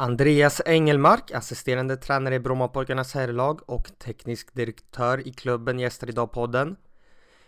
[0.00, 6.76] Andreas Engelmark, assisterande tränare i Brommapojkarnas herrlag och teknisk direktör i klubben gästar idag podden.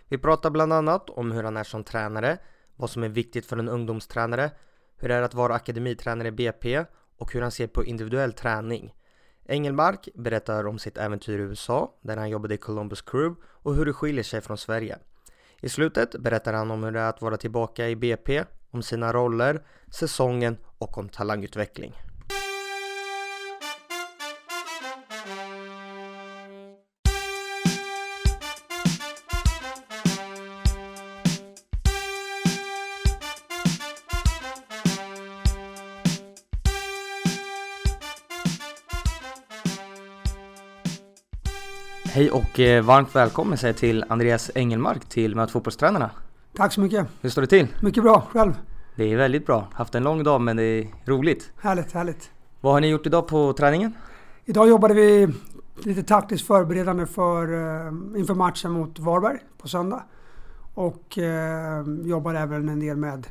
[0.08, 2.38] Vi pratar bland annat om hur han är som tränare,
[2.76, 4.50] vad som är viktigt för en ungdomstränare,
[4.96, 6.84] hur det är att vara akademitränare i BP
[7.18, 8.94] och hur han ser på individuell träning.
[9.46, 13.84] Engelmark berättar om sitt äventyr i USA, där han jobbade i Columbus Crew och hur
[13.84, 14.98] det skiljer sig från Sverige.
[15.60, 19.12] I slutet berättar han om hur det är att vara tillbaka i BP, om sina
[19.12, 21.94] roller, säsongen och om talangutveckling.
[42.22, 46.10] Hej och eh, varmt välkommen säger till Andreas Engelmark till Möt fotbollstränarna.
[46.56, 47.06] Tack så mycket.
[47.20, 47.68] Hur står det till?
[47.80, 48.26] Mycket bra.
[48.32, 48.52] Själv?
[48.96, 49.68] Det är väldigt bra.
[49.72, 51.52] Haft en lång dag men det är roligt.
[51.60, 52.30] Härligt, härligt.
[52.60, 53.94] Vad har ni gjort idag på träningen?
[54.44, 55.28] Idag jobbade vi
[55.84, 60.02] lite taktiskt förberedande för, eh, inför matchen mot Varberg på söndag.
[60.74, 63.26] Och eh, jobbade även en del med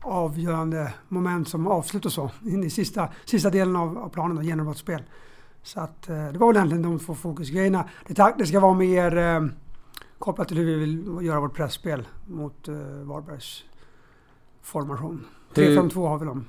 [0.00, 2.30] avgörande moment som avslut och så.
[2.46, 5.02] In i sista, sista delen av, av planen, genombrottsspel.
[5.62, 7.88] Så att eh, det var väl egentligen de två fokusgrejerna.
[8.06, 9.46] Det taktiska var mer eh,
[10.18, 13.64] kopplat till hur vi vill göra vårt pressspel mot eh, Varbergs
[14.62, 15.24] formation.
[15.54, 16.44] 3-5-2 har vi dem.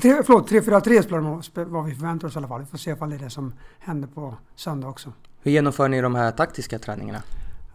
[0.00, 2.60] Förlåt, 3-4-3 spelar de vad vi förväntar oss i alla fall.
[2.60, 5.12] Vi får se ifall det är det som händer på söndag också.
[5.42, 7.22] Hur genomför ni de här taktiska träningarna?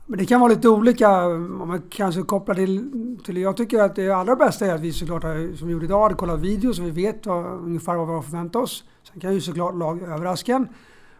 [0.06, 1.26] Men det kan vara lite olika.
[1.26, 3.38] Om man kanske kopplar till, till...
[3.38, 5.22] Jag tycker att det allra bästa är att vi såklart,
[5.56, 8.22] som vi gjorde idag, hade kollat video så vi vet vad, ungefär vad vi har
[8.22, 8.84] förväntat oss.
[9.12, 10.68] Sen kan ju såklart lag överraska en.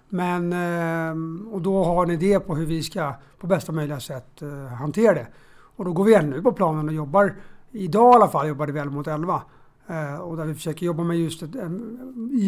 [0.10, 4.42] Men, eh, och då har en idé på hur vi ska på bästa möjliga sätt
[4.42, 5.28] eh, hantera det.
[5.76, 7.36] Och då går vi nu på planen och jobbar,
[7.72, 9.42] idag i alla fall, jobbade vi 11 mot 11.
[9.88, 11.54] Eh, och där vi försöker jobba med just ett,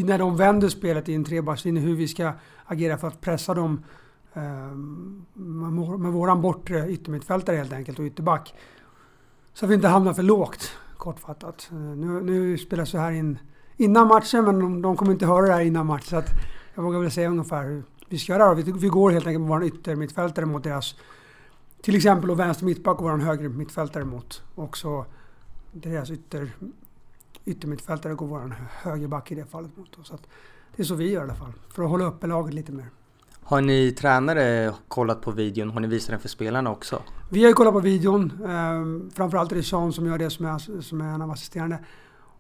[0.06, 2.31] när de vänder spelet i en trebackslinje, hur vi ska
[2.66, 3.83] agera för att pressa dem
[5.33, 8.55] med våran bortre yttermittfältare helt enkelt och ytterback.
[9.54, 11.67] Så att vi inte hamnar för lågt, kortfattat.
[11.71, 13.39] Nu, nu spelas det här in
[13.81, 16.08] innan matchen, men de, de kommer inte höra det här innan matchen.
[16.09, 16.30] Så att
[16.75, 18.53] jag vågar väl säga ungefär hur vi ska göra.
[18.53, 20.95] Vi, vi går helt enkelt med vår yttermittfältare mot deras,
[21.81, 24.42] till exempel och vänster mittback och vår höger mittfältare mot.
[24.55, 25.05] Och så
[25.71, 26.52] deras ytter,
[27.45, 29.98] yttermittfältare går vår högerback i det fallet mot.
[30.03, 30.27] Så att
[30.75, 32.86] det är så vi gör i alla fall, för att hålla uppe laget lite mer.
[33.43, 35.69] Har ni tränare kollat på videon?
[35.69, 37.02] Har ni visat den för spelarna också?
[37.30, 38.31] Vi har ju kollat på videon.
[38.45, 41.80] Eh, framförallt är det Sean som gör det som är, som är en av assisterande.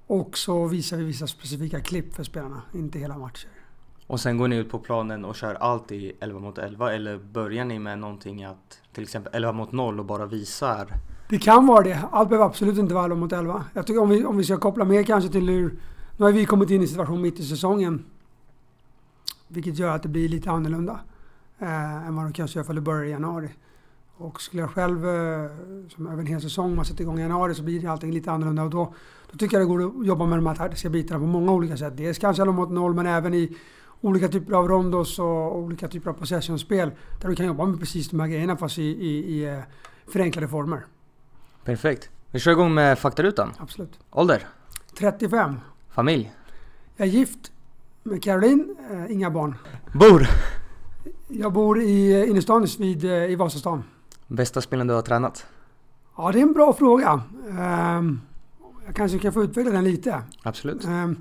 [0.07, 3.49] Och så visar vi vissa specifika klipp för spelarna, inte hela matcher.
[4.07, 7.17] Och sen går ni ut på planen och kör allt i 11 mot 11 eller
[7.17, 10.87] börjar ni med någonting att till exempel 11 mot 0 och bara visar?
[11.29, 12.03] Det kan vara det.
[12.11, 13.65] Allt behöver absolut inte vara 11 mot 11.
[13.73, 15.79] Jag tycker om vi, om vi ska koppla mer kanske till hur...
[16.17, 18.05] Nu har vi kommit in i situation mitt i säsongen.
[19.47, 20.99] Vilket gör att det blir lite annorlunda.
[21.59, 23.49] Eh, än vad det kanske gör för det börjar i januari.
[24.17, 25.51] Och skulle jag själv, eh,
[25.89, 28.63] som över en hel säsong, man sätter igång i januari så blir allting lite annorlunda.
[28.63, 28.93] Och då,
[29.31, 31.77] då tycker jag det går att jobba med de här taktiska bitarna på många olika
[31.77, 31.97] sätt.
[31.97, 33.57] Dels kanske 11 mot 0 men även i
[34.01, 36.91] olika typer av rondos och olika typer av possessionspel.
[37.21, 39.59] Där du kan jobba med precis de här grejerna fast i, i, i eh,
[40.07, 40.85] förenklade former.
[41.63, 42.09] Perfekt.
[42.31, 43.53] Vi kör igång med faktarutan.
[43.57, 43.99] Absolut.
[44.11, 44.47] Ålder?
[44.99, 45.59] 35.
[45.89, 46.33] Familj?
[46.95, 47.51] Jag är gift
[48.03, 49.55] med Caroline, äh, inga barn.
[49.93, 50.27] Bor?
[51.27, 53.83] Jag bor i innerstan vid, i Vasastan.
[54.27, 55.45] Bästa spelen du har tränat?
[56.17, 57.21] Ja, det är en bra fråga.
[57.97, 58.21] Um,
[58.91, 60.21] jag kanske kan få utveckla den lite.
[60.43, 60.85] Absolut.
[60.85, 61.17] Um,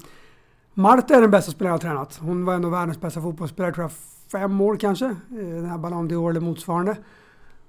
[0.74, 2.18] Marta är den bästa spelaren jag har tränat.
[2.22, 3.92] Hon var en av världens bästa fotbollsspelare, tror jag,
[4.32, 5.16] fem år kanske.
[5.28, 6.96] Den här Ballon d'Or eller motsvarande.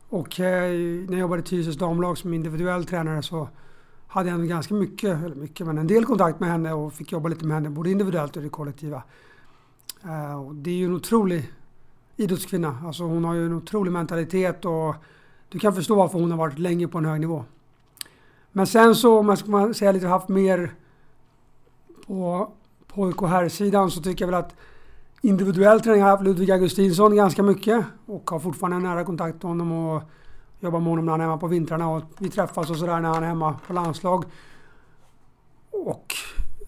[0.10, 3.50] Och eh, när jag jobbade i Tyresös damlag som individuell tränare så
[4.08, 7.30] hade jag ganska mycket, eller mycket, men en del kontakt med henne och fick jobba
[7.30, 9.04] lite med henne både individuellt och det kollektiva.
[10.06, 11.52] Uh, och det är ju en otrolig
[12.16, 12.78] idrottskvinna.
[12.86, 14.96] Alltså hon har ju en otrolig mentalitet och
[15.50, 17.46] du kan förstå varför hon har varit länge på en hög nivå.
[18.52, 20.74] Men sen så, om man ska säga lite haft mer
[22.08, 22.52] på
[22.88, 24.56] pojk och herrsidan så tycker jag väl att
[25.22, 29.44] individuell träning har jag haft Ludvig Augustinsson ganska mycket och har fortfarande en nära kontakt
[29.44, 30.04] med honom och
[30.60, 33.10] jobbar med honom när han är hemma på vintrarna och vi träffas och sådär när
[33.10, 34.26] han är hemma på landslag.
[35.72, 36.14] Och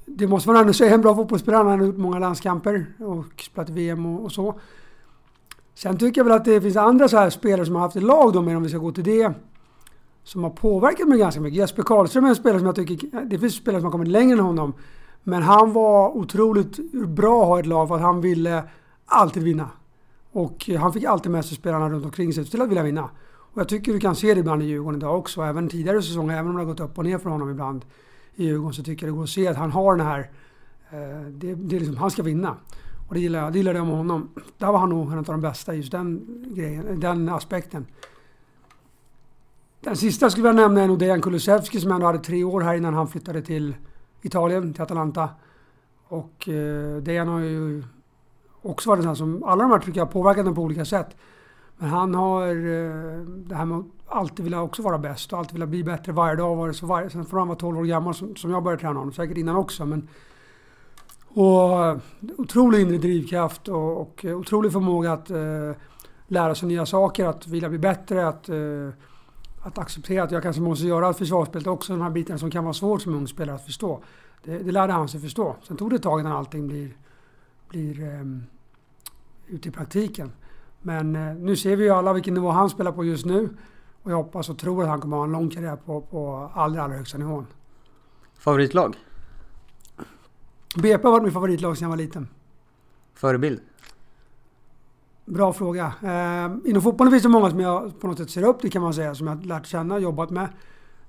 [0.06, 1.58] det måste man ändå säga en bra fotbollsspelare.
[1.70, 4.60] Han har gjort många landskamper och spelat VM och, och, så.
[5.76, 8.00] Sen tycker jag väl att det finns andra så här spelare som har haft i
[8.00, 9.34] lag då, men om vi ska gå till det.
[10.24, 11.58] Som har påverkat mig ganska mycket.
[11.58, 13.26] Jesper Karlström är en spelare som jag tycker...
[13.26, 14.74] Det finns spelare som har kommit längre än honom.
[15.24, 18.64] Men han var otroligt bra att ha ett lag för att han ville
[19.06, 19.70] alltid vinna.
[20.32, 23.10] Och han fick alltid med sig spelarna runt omkring sig till att vilja vinna.
[23.54, 25.42] Och jag tycker du kan se det ibland i Djurgården idag också.
[25.42, 27.86] Även tidigare säsonger, även om det har gått upp och ner för honom ibland
[28.36, 30.30] i Djurgården, så tycker jag det går att se att han har den här
[30.94, 32.56] Eh, det, det är liksom, han ska vinna.
[33.08, 34.30] Och det gillar jag, det gillar jag med honom.
[34.58, 36.26] Där var han nog en av de bästa i just den
[36.56, 37.86] grejen, den aspekten.
[39.84, 42.62] Den sista jag skulle vilja nämna är nog Dejan Kulusevski som ändå hade tre år
[42.62, 43.76] här innan han flyttade till
[44.22, 45.30] Italien, till Atalanta.
[46.08, 47.84] Och eh, Dejan har ju
[48.62, 50.86] också varit en sån som, alla de här tycker jag har påverkat honom på olika
[50.86, 51.16] sätt.
[51.78, 55.54] Men han har eh, det här med att alltid vilja också vara bäst och alltid
[55.54, 56.56] vilja bli bättre varje dag.
[56.56, 58.82] Var det så varje, sen från han var 12 år gammal som, som jag började
[58.82, 59.86] träna honom, säkert innan också.
[59.86, 60.08] Men,
[61.28, 61.98] och eh,
[62.38, 65.72] otrolig inre drivkraft och, och eh, otrolig förmåga att eh,
[66.28, 68.56] lära sig nya saker, att vilja bli bättre, att, eh,
[69.64, 72.74] att acceptera att jag kanske måste göra försvarsspelet också, de här bitarna som kan vara
[72.74, 74.04] svårt som ung spelare att förstå.
[74.44, 75.56] Det, det lärde han sig förstå.
[75.64, 76.98] Sen tog det ett tag innan allting blir,
[77.70, 78.26] blir eh,
[79.48, 80.32] ute i praktiken.
[80.82, 83.50] Men eh, nu ser vi ju alla vilken nivå han spelar på just nu.
[84.04, 86.84] Och jag hoppas och tror att han kommer ha en lång karriär på, på allra,
[86.84, 87.46] allra högsta nivån.
[88.38, 88.96] Favoritlag?
[90.76, 92.28] BP har varit mitt favoritlag sedan jag var liten.
[93.14, 93.60] Förebild?
[95.26, 95.94] Bra fråga.
[96.02, 98.82] Eh, inom fotbollen finns det många som jag på något sätt ser upp till kan
[98.82, 99.16] man säga.
[99.16, 100.50] Som jag lärt känna, jobbat med.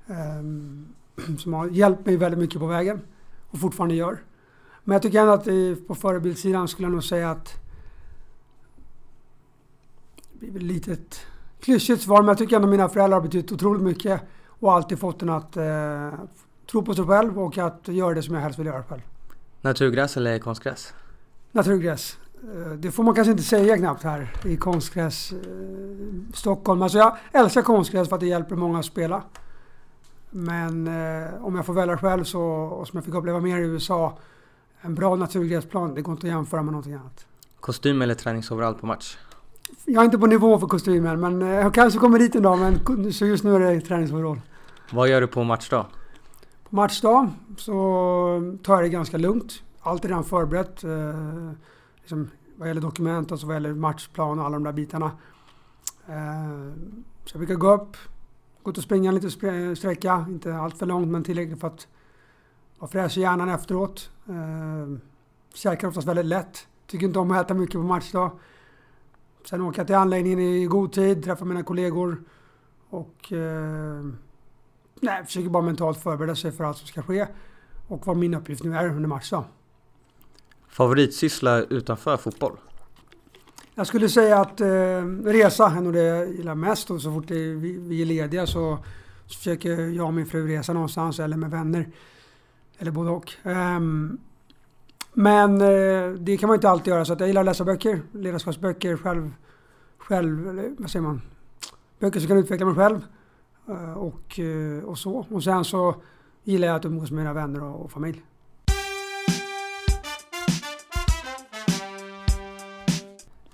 [0.06, 3.00] Eh, som har hjälpt mig väldigt mycket på vägen.
[3.50, 4.18] Och fortfarande gör.
[4.84, 7.54] Men jag tycker ändå att i, på förebildssidan skulle jag nog säga att...
[10.32, 11.26] Det blir lite ett
[11.60, 14.20] klyschigt svar, men jag tycker ändå att mina föräldrar har betytt otroligt mycket.
[14.46, 16.12] Och alltid fått en att eh,
[16.70, 19.00] tro på sig själv och att göra det som jag helst vill göra själv.
[19.60, 20.94] Naturgräs eller konstgräs?
[21.52, 22.18] Naturgräs.
[22.52, 25.38] Eh, det får man kanske inte säga knappt här i konstgräs eh,
[26.34, 26.82] Stockholm.
[26.82, 29.22] Alltså jag älskar konstgräs för att det hjälper många att spela.
[30.30, 33.62] Men eh, om jag får välja själv så, och som jag fick uppleva mer i
[33.62, 34.18] USA,
[34.80, 37.26] en bra naturgräsplan, det går inte att jämföra med någonting annat.
[37.60, 39.16] Kostym eller träningsoverall på match?
[39.84, 42.58] Jag är inte på nivå för kostymen, men eh, jag kanske kommer dit en dag.
[42.58, 44.40] Men så just nu är det träningsoverall.
[44.92, 45.86] Vad gör du på matchdag?
[46.70, 47.72] På matchdag så
[48.62, 49.62] tar jag det ganska lugnt.
[49.80, 50.84] Allt är redan förberett.
[50.84, 50.90] Eh,
[52.04, 55.10] liksom, vad gäller dokument och så vad gäller matchplan och alla de där bitarna.
[56.06, 56.72] Eh,
[57.24, 57.96] så jag brukar gå upp,
[58.62, 60.26] gå ut och springa en liten sträcka.
[60.28, 61.88] Inte allt för långt men tillräckligt för att
[62.78, 64.10] vara fräsch i hjärnan efteråt.
[64.28, 64.98] Eh,
[65.54, 66.66] käkar oftast väldigt lätt.
[66.86, 68.30] Tycker inte om att äta mycket på matchdag.
[69.44, 72.22] Sen åker jag till anläggningen i god tid, träffar mina kollegor
[72.90, 74.04] och eh,
[75.00, 77.26] nej, försöker bara mentalt förbereda sig för allt som ska ske
[77.88, 79.44] och vad min uppgift nu är under matchdag.
[80.74, 82.56] Favoritsyssla utanför fotboll?
[83.74, 84.66] Jag skulle säga att eh,
[85.24, 88.46] resa är nog det jag gillar mest och så fort det, vi, vi är lediga
[88.46, 88.78] så,
[89.26, 91.88] så försöker jag och min fru resa någonstans eller med vänner.
[92.78, 93.32] Eller både och.
[93.42, 94.18] Um,
[95.12, 98.02] men eh, det kan man inte alltid göra så att jag gillar att läsa böcker,
[98.12, 99.30] ledarskapsböcker, själv,
[99.98, 101.22] själv eller vad säger man?
[101.98, 103.00] Böcker som kan utveckla mig själv
[103.68, 105.26] Uh, och, eh, och så.
[105.30, 105.94] Och sen så
[106.42, 108.22] gillar jag att umgås med mina vänner och, och familj.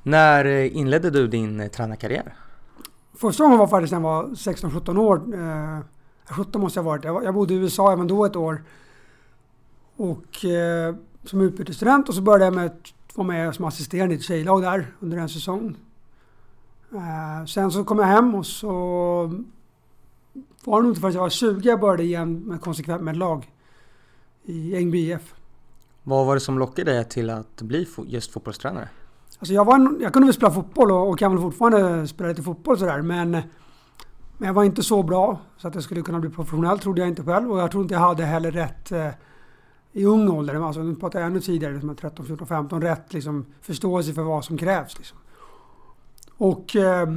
[0.03, 2.35] När inledde du din eh, tränarkarriär?
[3.15, 5.35] Första gången var faktiskt när jag var 16-17 år.
[5.35, 5.81] Eh,
[6.37, 7.05] 17 måste jag ha varit.
[7.05, 8.63] Jag, jag bodde i USA även då ett år.
[9.97, 10.95] Och eh,
[11.25, 14.63] som utbytesstudent och så började jag med att vara med som assisterande i ett tjejlag
[14.63, 15.77] där under en säsong.
[16.93, 18.69] Eh, sen så kom jag hem och så
[20.65, 23.51] var det nog inte förrän jag var 20 jag började igen med konsekvent med lag
[24.45, 25.35] i Ängby IF.
[26.03, 28.89] Vad var det som lockade dig till att bli just fotbollstränare?
[29.41, 32.29] Alltså jag, var en, jag kunde väl spela fotboll och, och kan väl fortfarande spela
[32.29, 36.21] lite fotboll sådär men, men jag var inte så bra så att jag skulle kunna
[36.21, 39.09] bli professionell trodde jag inte själv och jag tror inte jag hade heller rätt eh,
[39.93, 43.47] i ung ålder, alltså nu pratar jag ännu tidigare, liksom 13, 14, 15, rätt liksom,
[43.61, 44.99] förståelse för vad som krävs.
[44.99, 45.19] Liksom.
[46.37, 46.77] Och...
[46.77, 47.09] Eh,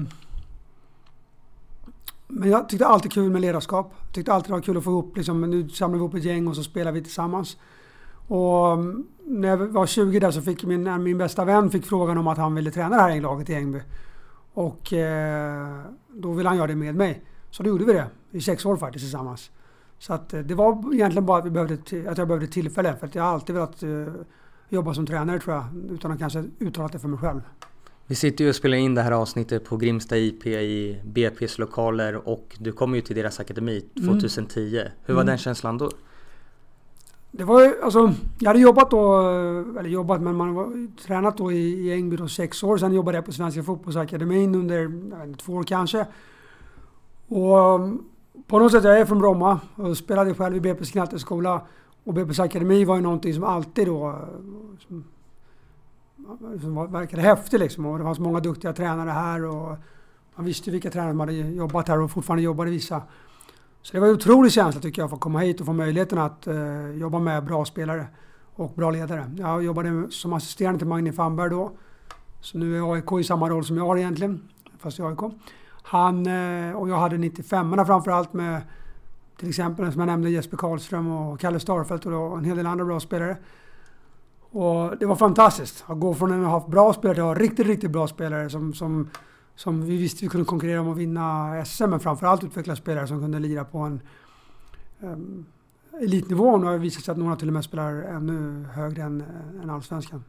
[2.27, 3.93] men jag tyckte alltid kul med ledarskap.
[4.05, 6.23] Jag tyckte alltid det var kul att få ihop, liksom, nu samlar vi ihop ett
[6.23, 7.57] gäng och så spelar vi tillsammans.
[8.27, 12.17] Och ehm, när jag var 20 där så fick min, min bästa vän fick frågan
[12.17, 13.79] om att han ville träna det här laget i Ängby.
[14.53, 17.23] Och eh, då ville han göra det med mig.
[17.49, 19.51] Så då gjorde vi det i sex år faktiskt tillsammans.
[19.99, 21.77] Så att eh, det var egentligen bara att, vi behövde,
[22.11, 22.95] att jag behövde tillfälle.
[22.99, 24.07] För att jag har alltid velat uh,
[24.69, 25.65] jobba som tränare tror jag.
[25.91, 27.41] Utan att kanske uttala det för mig själv.
[28.07, 32.27] Vi sitter ju och spelar in det här avsnittet på Grimsta IP i BP's lokaler
[32.27, 34.59] och du kom ju till deras akademi 2010.
[34.59, 34.91] Mm.
[35.05, 35.31] Hur var mm.
[35.31, 35.91] den känslan då?
[37.35, 41.37] Det var ju, alltså, jag hade jobbat då, eh, eller jobbat, men man var tränat
[41.37, 42.77] då i, i Ängby då sex år.
[42.77, 46.05] Sen jobbade jag på Svenska Fotbollsakademin under inte, två år kanske.
[47.27, 47.93] Och eh,
[48.47, 51.61] på något sätt, jag är från Bromma och spelade själv i BP's knatteskola.
[52.03, 54.15] Och BP's akademi var ju någonting som alltid då eh,
[54.87, 55.03] som,
[56.61, 57.85] som verkade häftigt liksom.
[57.85, 59.77] Och det fanns många duktiga tränare här och
[60.35, 63.01] man visste vilka tränare som hade jobbat här och fortfarande jobbade vissa.
[63.83, 66.17] Så det var en otrolig känsla tycker jag att få komma hit och få möjligheten
[66.17, 68.07] att eh, jobba med bra spelare.
[68.55, 69.31] och bra ledare.
[69.37, 71.71] Jag jobbade som assisterande till Magni Fanberg då.
[72.41, 74.49] Så nu är AIK i samma roll som jag har egentligen,
[74.79, 75.19] fast i AIK.
[75.83, 78.61] Han eh, och jag hade 95orna framförallt med
[79.37, 82.85] till exempel som jag nämnde Jesper Karlström och Kalle Starfelt och en hel del andra
[82.85, 83.37] bra spelare.
[84.39, 87.43] Och det var fantastiskt att gå från att ha haft bra spelare till att ha
[87.43, 89.09] riktigt, riktigt bra spelare som, som,
[89.55, 93.19] som vi visste vi kunde konkurrera om att vinna SM, men framförallt utveckla spelare som
[93.19, 94.01] kunde lira på en
[94.99, 95.45] um,
[96.01, 96.49] elitnivå.
[96.49, 99.23] Och nu har det visat sig att några till och med spelar ännu högre än,
[99.63, 100.23] än allsvenskan.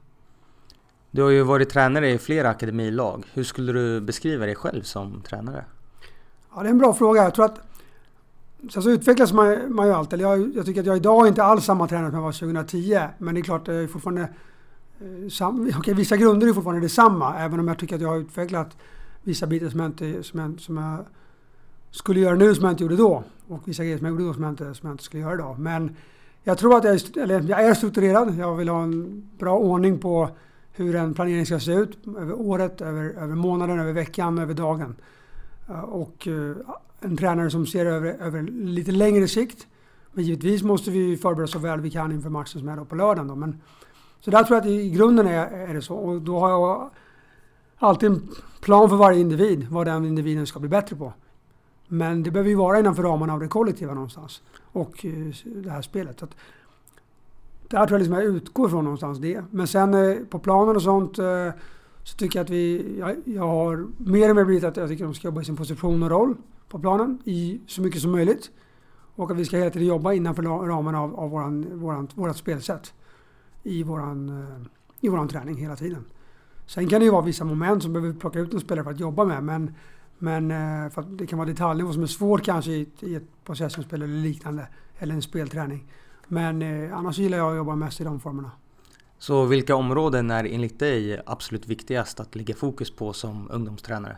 [1.11, 3.25] Du har ju varit tränare i flera akademilag.
[3.33, 5.64] Hur skulle du beskriva dig själv som tränare?
[6.54, 7.23] Ja, det är en bra fråga.
[7.23, 7.61] Jag tror att
[8.71, 10.21] Sen så utvecklas man, man ju alltid.
[10.21, 13.00] Jag, jag tycker att jag idag är inte alls samma tränare som jag var 2010.
[13.19, 14.23] Men det är klart, det är fortfarande...
[15.00, 17.38] Eh, sam, okay, vissa grunder är fortfarande detsamma.
[17.38, 18.76] Även om jag tycker att jag har utvecklat
[19.25, 21.04] vissa bitar som jag, inte, som jag, som jag
[21.90, 23.25] skulle göra nu som jag inte gjorde då.
[23.49, 25.35] Och vissa grejer som jag gjorde då som jag inte, som jag inte skulle göra
[25.35, 25.59] idag.
[25.59, 25.97] Men
[26.43, 28.35] jag tror att jag är, eller jag är strukturerad.
[28.38, 30.31] Jag vill ha en bra ordning på
[30.73, 34.97] hur en planering ska se ut över året, över, över månaden, över veckan, över dagen.
[35.69, 36.57] Eh, och eh,
[37.00, 39.66] en tränare som ser över, över lite längre sikt.
[40.12, 42.95] Men givetvis måste vi förbereda så väl vi kan inför matchen som är då på
[42.95, 43.28] lördagen.
[43.28, 43.35] Då.
[43.35, 43.61] Men,
[44.21, 45.95] så där tror jag att i grunden är, är det så.
[45.95, 46.90] Och då har jag
[47.78, 48.21] alltid
[48.64, 51.12] plan för varje individ, vad den individen ska bli bättre på.
[51.88, 54.42] Men det behöver ju vara innanför ramarna av det kollektiva någonstans.
[54.73, 56.18] Och eh, det här spelet.
[56.18, 56.37] Så att,
[57.68, 59.44] där tror jag liksom jag utgår från någonstans det.
[59.50, 61.50] Men sen eh, på planen och sånt eh,
[62.02, 62.97] så tycker jag att vi...
[62.99, 65.44] Jag, jag har mer och mer blivit att jag tycker att de ska jobba i
[65.44, 66.37] sin position och roll
[66.68, 68.50] på planen i så mycket som möjligt.
[69.16, 72.92] Och att vi ska hela tiden jobba innanför ramen av, av våran, våran, vårat spelsätt
[73.62, 74.66] i våran, eh,
[75.00, 76.04] i våran träning hela tiden.
[76.66, 79.00] Sen kan det ju vara vissa moment som behöver plocka ut en spelare för att
[79.00, 79.44] jobba med.
[79.44, 79.75] Men,
[80.18, 84.02] men eh, för det kan vara detaljnivå som är svårt kanske i, i ett possessionspel
[84.02, 84.66] eller liknande.
[84.99, 85.85] Eller en spelträning.
[86.28, 88.50] Men eh, annars gillar jag att jobba mest i de formerna.
[89.18, 94.16] Så vilka områden är enligt dig absolut viktigast att lägga fokus på som ungdomstränare?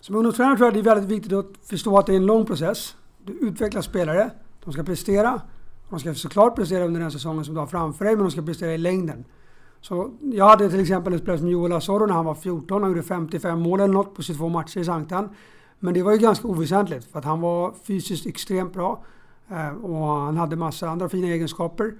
[0.00, 2.46] Som ungdomstränare tror jag det är väldigt viktigt att förstå att det är en lång
[2.46, 2.96] process.
[3.24, 4.30] Du utvecklar spelare,
[4.64, 5.40] de ska prestera.
[5.90, 8.42] De ska såklart prestera under den säsongen som du har framför dig, men de ska
[8.42, 9.24] prestera i längden.
[9.80, 12.82] Så jag hade till exempel en spelare som Joel Asoro när han var 14.
[12.82, 15.28] Han gjorde 55 mål eller något på 22 matcher i Sanktan.
[15.78, 19.04] Men det var ju ganska oväsentligt för att han var fysiskt extremt bra.
[19.48, 21.94] Eh, och han hade massa andra fina egenskaper.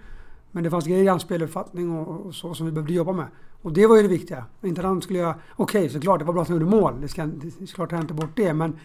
[0.50, 3.26] Men det fanns grejer i hans speluppfattning och, så som vi behövde jobba med.
[3.62, 4.44] Och det var ju det viktiga.
[4.62, 5.34] Inte att han skulle göra...
[5.56, 7.00] Okej, okay, såklart, det var bra att han gjorde mål.
[7.00, 8.54] Det ska, det, såklart tar inte bort det.
[8.54, 8.78] Men,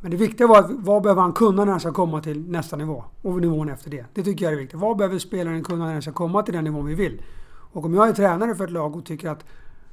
[0.00, 2.76] men det viktiga var att vad behöver han kunna när han ska komma till nästa
[2.76, 3.04] nivå?
[3.22, 4.04] Och nivån efter det.
[4.14, 4.80] Det tycker jag är viktigt.
[4.80, 7.22] Vad behöver spelaren kunna när han ska komma till den nivån vi vill?
[7.72, 9.44] Och om jag är tränare för ett lag och tycker att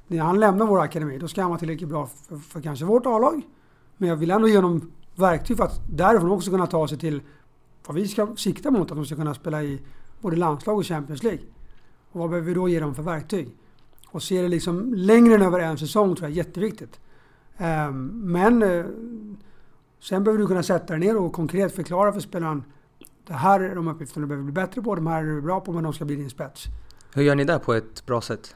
[0.08, 3.06] när han lämnar vår akademi, då ska han vara tillräckligt bra för, för kanske vårt
[3.06, 3.42] A-lag.
[3.98, 7.22] Men jag vill ändå ge honom verktyg för att därifrån också kunna ta sig till
[7.88, 8.92] vad vi ska sikta mot.
[8.92, 9.82] Att de ska kunna spela i
[10.22, 11.42] både landslag och Champions League.
[12.12, 13.50] Och vad behöver vi då ge dem för verktyg?
[14.08, 17.00] Och se det liksom längre än över en säsong tror jag är jätteviktigt.
[17.58, 18.86] Ehm, men eh,
[20.00, 22.64] sen behöver du kunna sätta dig ner och konkret förklara för spelaren
[23.28, 25.60] det här är de uppgifterna du behöver bli bättre på, de här är du bra
[25.60, 26.66] på men de ska bli din spets.
[27.14, 28.56] Hur gör ni det på ett bra sätt?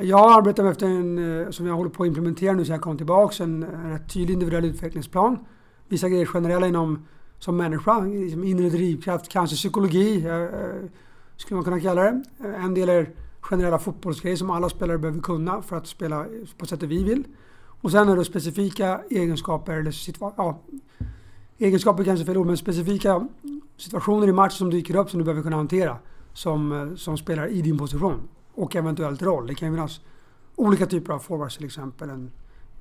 [0.00, 2.96] Jag arbetar efter en, eh, som jag håller på att implementera nu sen jag kom
[2.96, 5.38] tillbaka, en, rätt tydlig individuell utvecklingsplan.
[5.88, 7.06] Vissa grejer generella inom
[7.38, 10.50] som människa, liksom inre drivkraft, kanske psykologi eh, eh,
[11.36, 12.22] skulle man kunna kalla det.
[12.56, 16.26] En del är generella fotbollsgrejer som alla spelare behöver kunna för att spela
[16.58, 17.24] på sättet vi vill.
[17.80, 19.94] Och sen är det specifika egenskaper, eller
[20.36, 20.62] ja,
[21.58, 23.28] egenskaper kanske fel ord, men specifika
[23.76, 25.98] situationer i matchen som dyker upp som du behöver kunna hantera
[26.38, 28.28] som, eh, som spelar i din position.
[28.54, 29.46] Och eventuellt roll.
[29.46, 30.00] Det kan ju finnas
[30.56, 32.10] olika typer av forwards till exempel.
[32.10, 32.30] En,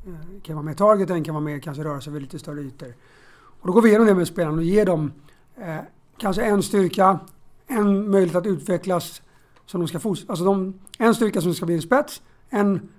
[0.08, 2.40] eh, kan vara med i target, en kan vara med kanske röra sig över lite
[2.40, 2.94] större ytor.
[3.62, 5.12] Och då går vi igenom det med spelarna och ger dem
[5.56, 5.78] eh,
[6.18, 7.20] kanske en styrka,
[7.68, 9.22] en möjlighet att utvecklas
[9.66, 10.32] som de ska fortsätta.
[10.32, 12.90] Alltså de, en styrka som ska bli en spets, en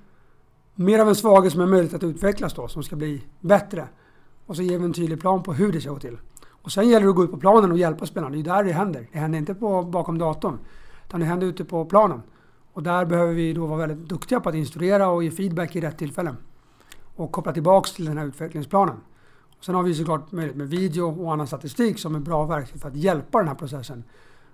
[0.75, 3.89] mer av en svaghet som är möjligt att utvecklas då, som ska bli bättre.
[4.47, 6.19] Och så ger vi en tydlig plan på hur det ska gå till.
[6.63, 8.35] Och sen gäller det att gå ut på planen och hjälpa spelarna.
[8.35, 9.09] Det är där det händer.
[9.13, 10.59] Det händer inte på, bakom datorn.
[11.07, 12.23] Utan det händer ute på planen.
[12.73, 15.81] Och där behöver vi då vara väldigt duktiga på att instruera och ge feedback i
[15.81, 16.37] rätt tillfällen.
[17.17, 18.97] Och koppla tillbaks till den här utvecklingsplanen.
[19.61, 22.89] Sen har vi såklart möjlighet med video och annan statistik som är bra verktyg för
[22.89, 24.05] att hjälpa den här processen.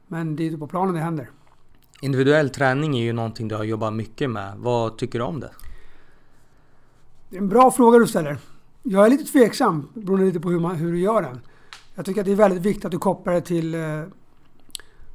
[0.06, 1.30] Men det är ute på planen det händer.
[2.00, 4.58] Individuell träning är ju någonting du har jobbat mycket med.
[4.58, 5.50] Vad tycker du om det?
[7.28, 8.38] Det är en bra fråga du ställer.
[8.82, 11.40] Jag är lite tveksam beroende lite på hur, man, hur du gör den.
[11.94, 14.02] Jag tycker att det är väldigt viktigt att du kopplar det till, eh,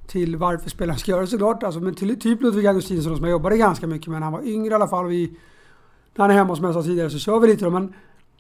[0.08, 1.64] till varför spelaren ska göra det såklart.
[1.64, 4.48] Alltså, men till typ Ludvig Augustinsson som jag jobbade ganska mycket med när han var
[4.48, 5.08] yngre i alla fall.
[5.08, 5.28] Vi,
[6.16, 7.72] när han är hemma som jag sa tidigare så kör vi lite då.
[7.72, 7.94] Men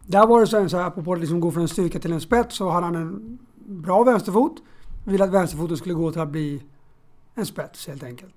[0.06, 2.22] där var det så, så här, apropå att liksom gå från en styrka till en
[2.22, 4.58] spets, så hade han en bra vänsterfot.
[5.06, 6.64] Ville att vänsterfoten skulle gå till att bli
[7.36, 8.36] en spets helt enkelt.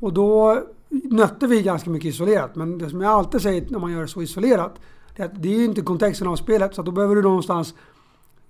[0.00, 2.56] Och då nötte vi ganska mycket isolerat.
[2.56, 4.80] Men det som jag alltid säger när man gör det så isolerat,
[5.16, 6.74] det är att det är ju inte kontexten av spelet.
[6.74, 7.74] Så då behöver du någonstans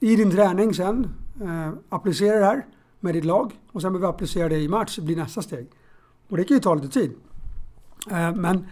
[0.03, 1.09] i din träning sen
[1.41, 2.67] eh, applicera det här
[3.01, 3.61] med ditt lag.
[3.73, 5.67] Och sen behöver du applicera det i match, det blir nästa steg.
[6.29, 7.13] Och det kan ju ta lite tid.
[8.11, 8.67] Eh, men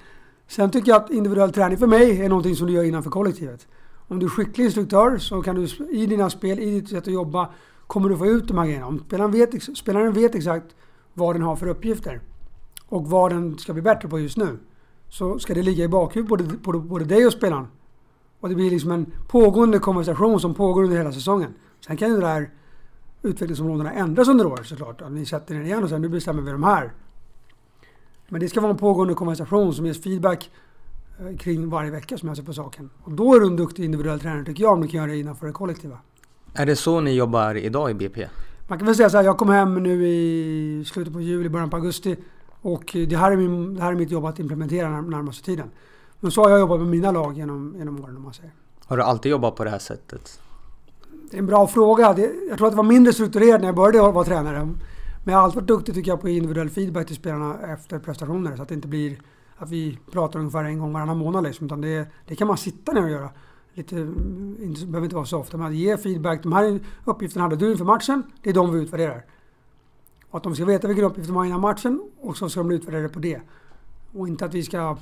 [0.48, 3.66] sen tycker jag att individuell träning för mig är någonting som du gör innanför kollektivet.
[4.08, 7.12] Om du är skicklig instruktör så kan du i dina spel, i ditt sätt att
[7.12, 7.50] jobba,
[7.86, 8.86] kommer du få ut de här grejerna.
[8.86, 10.74] Om spelaren vet, spelaren vet exakt
[11.14, 12.20] vad den har för uppgifter
[12.88, 14.58] och vad den ska bli bättre på just nu.
[15.08, 17.66] Så ska det ligga i bakhuvudet både, både, både dig och spelaren.
[18.40, 21.54] Och det blir liksom en pågående konversation som pågår under hela säsongen.
[21.86, 22.50] Sen kan ju det här
[23.22, 25.02] utvecklingsområdena ändras under året såklart.
[25.02, 26.92] Att ni sätter er igen och säger nu bestämmer vi de här.
[28.28, 30.50] Men det ska vara en pågående konversation som ges feedback
[31.18, 32.90] eh, kring varje vecka som jag ser på saken.
[33.02, 35.18] Och då är du en duktig individuell tränare tycker jag om du kan göra det
[35.18, 35.98] innanför det kollektiva.
[36.54, 38.28] Är det så ni jobbar idag i BP?
[38.68, 41.70] Man kan väl säga så här, jag kom hem nu i slutet på juli, början
[41.70, 42.16] på augusti.
[42.60, 45.70] Och det här är, min, det här är mitt jobb att implementera närmaste tiden.
[46.20, 48.52] Men så har jag jobbat med mina lag genom, genom åren om man säger.
[48.86, 50.40] Har du alltid jobbat på det här sättet?
[51.30, 52.12] Det är en bra fråga.
[52.12, 54.64] Det, jag tror att det var mindre strukturerat när jag började vara tränare.
[55.24, 58.56] Men jag har alltid varit duktig tycker jag på individuell feedback till spelarna efter prestationer.
[58.56, 59.18] Så att det inte blir
[59.56, 61.44] att vi pratar ungefär en gång varannan månad.
[61.44, 63.30] Liksom, utan det, det kan man sitta ner och göra.
[63.74, 63.96] Lite,
[64.60, 66.42] inte, behöver inte vara så ofta, men att ge feedback.
[66.42, 68.22] De här uppgifterna hade du inför matchen.
[68.42, 69.24] Det är de vi utvärderar.
[70.30, 72.70] Och att de ska veta vilken uppgift de har innan matchen och så ska de
[72.70, 73.40] utvärdera på det.
[74.12, 74.96] Och inte att vi ska...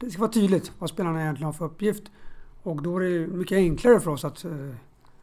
[0.00, 2.02] Det ska vara tydligt vad spelarna egentligen har för uppgift.
[2.62, 4.50] Och då är det mycket enklare för oss att, eh,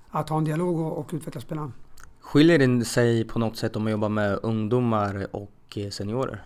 [0.10, 1.74] att ha en dialog och, och utveckla spelaren.
[2.22, 6.44] Skiljer det sig på något sätt om man jobbar med ungdomar och eh, seniorer?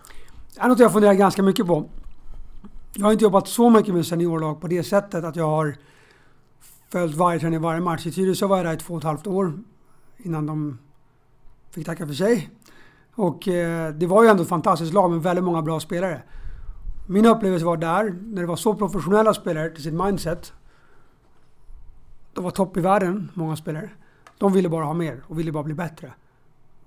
[0.56, 1.90] Det är något jag funderar ganska mycket på.
[2.94, 5.76] Jag har inte jobbat så mycket med seniorlag på det sättet att jag har
[6.90, 8.06] följt varje träning varje match.
[8.06, 9.54] I Tyresö var jag där i två och ett halvt år
[10.18, 10.78] innan de
[11.72, 12.50] fick tacka för sig.
[13.16, 16.22] Och eh, det var ju ändå ett fantastiskt lag med väldigt många bra spelare.
[17.10, 20.54] Min upplevelse var där, när det var så professionella spelare till sitt mindset.
[22.34, 23.90] De var topp i världen, många spelare.
[24.38, 26.14] De ville bara ha mer och ville bara bli bättre.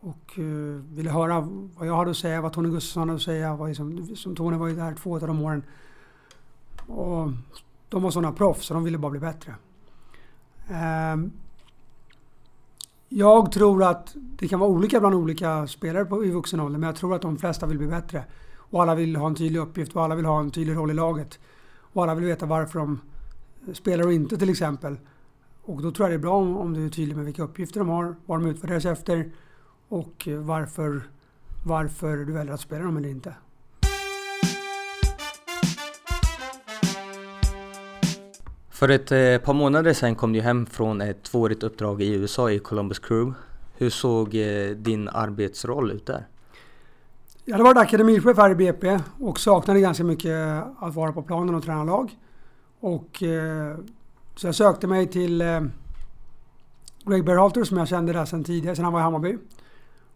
[0.00, 1.40] Och uh, ville höra
[1.76, 3.56] vad jag hade att säga, vad Tony Gustafsson hade att säga.
[3.56, 5.62] Vad liksom, som Tony var ju där två av de åren.
[6.86, 7.30] Och
[7.88, 9.54] de var sådana proffs, så de ville bara bli bättre.
[11.12, 11.32] Um,
[13.08, 16.86] jag tror att det kan vara olika bland olika spelare på, i vuxen ålder, men
[16.86, 18.24] jag tror att de flesta vill bli bättre.
[18.70, 20.94] Och alla vill ha en tydlig uppgift och alla vill ha en tydlig roll i
[20.94, 21.38] laget.
[21.92, 23.00] Och alla vill veta varför de
[23.72, 24.96] spelar och inte till exempel.
[25.62, 27.80] Och då tror jag det är bra om, om du är tydlig med vilka uppgifter
[27.80, 29.30] de har, vad de utvärderas efter
[29.88, 31.02] och varför,
[31.66, 33.34] varför du väljer att spela dem eller inte.
[38.70, 42.50] För ett eh, par månader sedan kom du hem från ett tvåårigt uppdrag i USA
[42.50, 43.34] i Columbus Crew.
[43.76, 46.26] Hur såg eh, din arbetsroll ut där?
[47.50, 51.54] Jag hade varit akademichef här i BP och saknade ganska mycket att vara på planen
[51.54, 52.18] och träna lag.
[52.80, 53.76] Och, eh,
[54.36, 55.60] så jag sökte mig till eh,
[57.04, 59.38] Greg Berhalter som jag kände där sedan tidigare, sedan han var i Hammarby.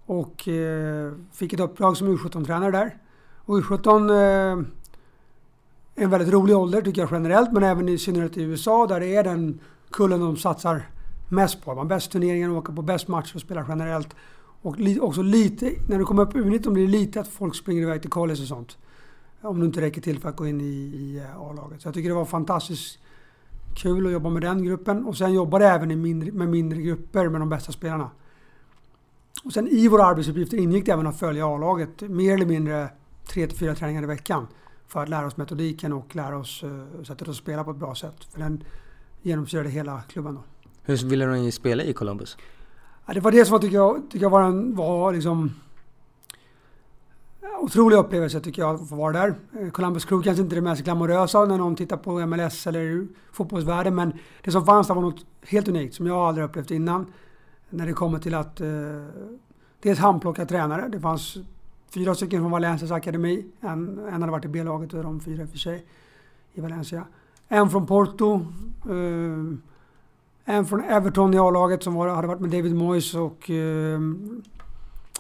[0.07, 2.97] Och eh, fick ett uppdrag som U17-tränare där.
[3.45, 4.67] Och U17 eh,
[5.95, 9.17] en väldigt rolig ålder tycker jag generellt, men även i synnerhet i USA där det
[9.17, 10.89] är den kullen de satsar
[11.29, 11.75] mest på.
[11.75, 14.15] Man bäst turneringar, åker på bäst matcher och spelar generellt.
[14.65, 18.01] Och också lite, när du kommer upp U19 blir det lite att folk springer iväg
[18.01, 18.79] till college och sånt.
[19.41, 21.83] Om du inte räcker till för att gå in i, i eh, A-laget.
[21.83, 22.99] Så jag tycker det var fantastiskt
[23.77, 25.05] kul att jobba med den gruppen.
[25.05, 28.11] Och sen jobbade jag även i mindre, med mindre grupper med de bästa spelarna.
[29.45, 32.89] Och sen i våra arbetsuppgifter ingick det även att följa A-laget mer eller mindre
[33.27, 34.47] tre till fyra träningar i veckan
[34.89, 37.95] för att lära oss metodiken och lära oss uh, sättet att spela på ett bra
[37.95, 38.25] sätt.
[38.31, 38.65] För den
[39.23, 40.43] genomsyrade hela klubben då.
[40.83, 42.37] Hur ville ni spela i Columbus?
[43.07, 45.51] Ja, det var det som tycker jag, tycker jag var, en, var liksom
[47.61, 49.35] otrolig upplevelse tycker jag att få vara där.
[49.61, 53.07] Eh, Columbus Crew kanske inte är det mest glamorösa när någon tittar på MLS eller
[53.33, 54.13] fotbollsvärlden men
[54.43, 57.13] det som fanns där var något helt unikt som jag aldrig upplevt innan.
[57.71, 58.69] När det kommer till att eh,
[59.83, 60.89] dels handplocka tränare.
[60.89, 61.39] Det fanns
[61.95, 63.47] Fyra stycken från Valencias akademi.
[63.61, 65.87] En, en hade varit i B-laget och de fyra i och för sig
[66.53, 67.05] i Valencia.
[67.49, 68.35] En från Porto.
[68.91, 69.59] Eh,
[70.45, 74.01] en från Everton i A-laget som var, hade varit med David Moyes och eh,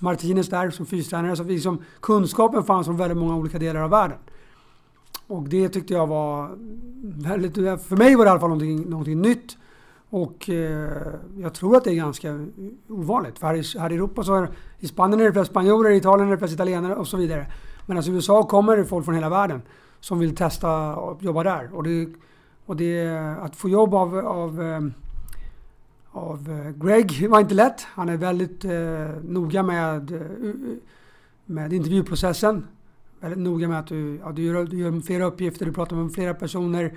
[0.01, 1.37] Martinez där som fystränare.
[1.37, 4.19] Så liksom, kunskapen fanns från väldigt många olika delar av världen.
[5.27, 6.51] Och det tyckte jag var
[7.03, 7.55] väldigt...
[7.55, 9.57] För mig var det i alla fall någonting, någonting nytt.
[10.11, 10.91] Och eh,
[11.37, 12.47] jag tror att det är ganska
[12.89, 13.39] ovanligt.
[13.39, 15.97] För här i, här i Europa så är, i Spanien är det flest spanjorer, i
[15.97, 17.47] Italien är det flest italienare och så vidare.
[17.87, 19.63] Men alltså i USA kommer det folk från hela världen
[20.01, 21.75] som vill testa och jobba där.
[21.75, 22.09] Och det,
[22.67, 23.09] och det,
[23.41, 24.81] att få jobb av, av, eh,
[26.15, 27.83] av eh, Greg, det var inte lätt.
[27.83, 30.55] Han är väldigt eh, noga med, eh,
[31.45, 32.67] med intervjuprocessen.
[33.21, 36.13] väldigt noga med att du, ja, du, gör, du gör flera uppgifter, du pratar med
[36.13, 36.97] flera personer.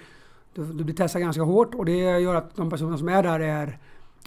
[0.53, 3.39] Du, du blir testad ganska hårt och det gör att de personer som är där
[3.39, 3.79] är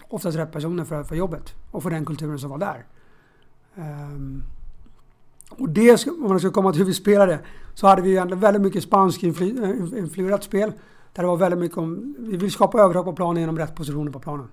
[0.08, 2.84] oftast rätt personer för, för jobbet och för den kulturen som var där.
[3.74, 4.42] Um,
[5.50, 7.38] och det, om man ska komma till hur vi spelade,
[7.74, 9.28] så hade vi väldigt mycket spansk eh,
[9.98, 10.72] influerat spel.
[11.12, 14.12] Där det var väldigt mycket om, vi vill skapa övertag på planen genom rätt positioner
[14.12, 14.48] på planen.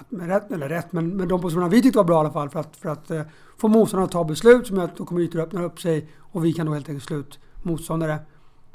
[0.00, 2.30] Att med rätt, eller rätt, men med de positionerna vi tyckte var bra i alla
[2.30, 3.22] fall för att, för att uh,
[3.56, 6.44] få motståndarna att ta beslut som gör att då kommer ytor öppna upp sig och
[6.44, 8.18] vi kan då helt enkelt slå ut motståndare.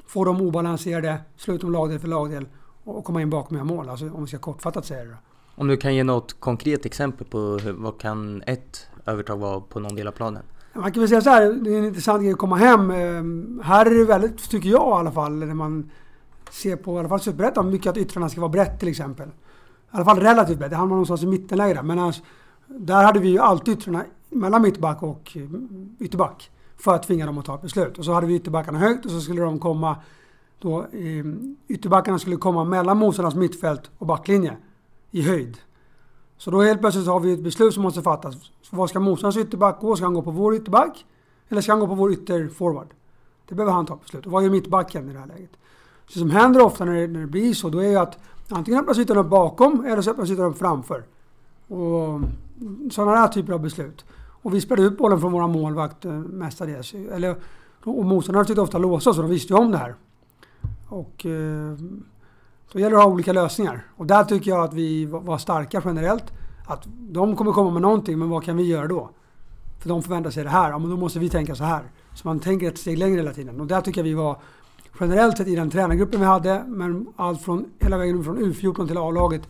[0.08, 2.48] Få dem obalanserade, slå ut dem lagdel för lagdel
[2.84, 3.90] och komma in bakom och mål.
[3.90, 5.18] Alltså om vi ska kortfattat säga det.
[5.56, 9.80] Om du kan ge något konkret exempel på hur, vad kan ett övertag vara på
[9.80, 10.44] någon del av planen?
[10.74, 12.92] Man kan väl säga så här, det är en intressant grej att komma hem.
[12.92, 15.92] Ehm, här är det väldigt, tycker jag i alla fall, när man
[16.52, 19.30] ser på i alla fall Superettan, mycket att yttrarna ska vara brett till exempel.
[19.94, 21.84] I alla fall relativt brett, det var någonstans i mittenläge där.
[21.84, 22.22] Men annars,
[22.68, 25.44] där hade vi ju alltid yttrarna mellan mittback och eh,
[26.00, 26.52] ytterback.
[26.78, 27.98] För att tvinga dem att ta ett beslut.
[27.98, 29.96] Och så hade vi ytterbackarna högt och så skulle de komma
[30.60, 31.26] då, eh,
[31.68, 34.58] ytterbackarna skulle komma mellan motståndarnas mittfält och backlinje
[35.12, 35.58] i höjd.
[36.38, 38.36] Så då helt plötsligt har vi ett beslut som måste fattas.
[38.70, 39.96] Vad ska motståndarens ytterback gå?
[39.96, 41.06] Ska han gå på vår ytterback?
[41.50, 42.88] Eller ska han gå på vår ytterforward?
[43.48, 44.26] Det behöver han ta beslut.
[44.26, 45.52] Och vad gör mittbacken i det här läget?
[46.08, 48.20] Så det som händer ofta när det, när det blir så, då är ju att
[48.54, 51.04] antingen öppnas ytan upp bakom eller så öppnas ytan upp framför.
[51.68, 52.08] Och
[52.62, 54.06] mm, sådana där typer av beslut.
[54.16, 56.94] Och vi spelade ut bollen från våra målvakt eh, mestadels.
[56.94, 57.36] Eller,
[57.84, 59.96] och motståndarna försökte ofta låsa så de visste ju om det här.
[60.90, 61.78] Och eh,
[62.72, 63.86] då gäller det att ha olika lösningar.
[63.96, 66.34] Och där tycker jag att vi var starka generellt.
[66.66, 69.10] Att de kommer komma med någonting, men vad kan vi göra då?
[69.80, 71.84] För de förväntar sig det här, ja men då måste vi tänka så här.
[72.14, 73.62] Så man tänker ett steg längre hela tiden.
[73.62, 74.38] Och där tycker jag vi var
[75.00, 78.98] generellt sett i den tränargruppen vi hade, men allt från, hela vägen från U14 till
[78.98, 79.42] A-laget,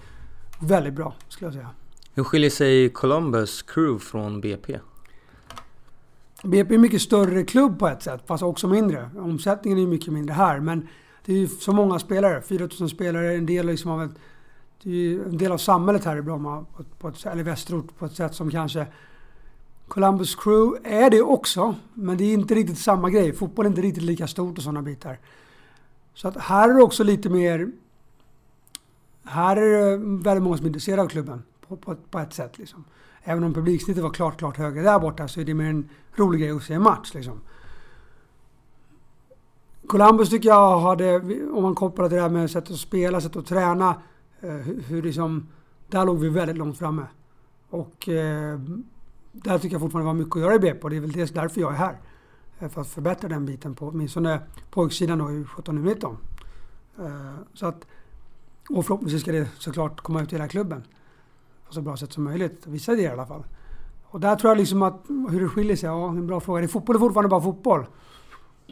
[0.59, 1.69] väldigt bra skulle jag säga.
[2.13, 4.79] Hur skiljer sig Columbus Crew från BP?
[6.43, 9.09] BP är en mycket större klubb på ett sätt, fast också mindre.
[9.17, 10.87] Omsättningen är mycket mindre här, men
[11.25, 12.41] det är ju så många spelare.
[12.41, 14.11] 4000 spelare, en del liksom av ett,
[14.83, 16.65] det är en del av samhället här i Bromma,
[16.99, 18.87] på ett, eller Västerort, på ett sätt som kanske
[19.93, 23.33] Columbus Crew är det också, men det är inte riktigt samma grej.
[23.33, 25.19] Fotboll är inte riktigt lika stort och sådana bitar.
[26.13, 27.71] Så att här är det också lite mer...
[29.23, 32.57] Här är det väldigt många som är intresserade av klubben på, på, på ett sätt.
[32.57, 32.83] Liksom.
[33.23, 36.41] Även om publiksnittet var klart, klart högre där borta så är det mer en rolig
[36.41, 37.13] grej att se en match.
[37.13, 37.41] Liksom.
[39.87, 41.15] Columbus tycker jag hade,
[41.51, 44.01] om man kopplar till det här med sätt att spela, sätt att träna,
[44.41, 45.47] eh, hur, hur liksom,
[45.89, 47.05] där låg vi väldigt långt framme.
[47.69, 48.59] Och eh,
[49.33, 51.31] där tycker jag fortfarande var mycket att göra i BP och det är väl dels
[51.31, 51.99] därför jag är här.
[52.59, 54.41] Eh, för att förbättra den biten på åtminstone
[54.71, 56.17] pojksidan då i 17 och 19.
[57.53, 57.87] Så att,
[58.69, 60.83] och förhoppningsvis ska det såklart komma ut i hela klubben.
[61.67, 62.67] På så bra sätt som möjligt.
[62.67, 63.43] Vissa idéer i alla fall.
[64.03, 66.59] Och där tror jag liksom att hur det skiljer sig, ja, en bra fråga.
[66.59, 67.85] Det är fotboll är fortfarande bara fotboll.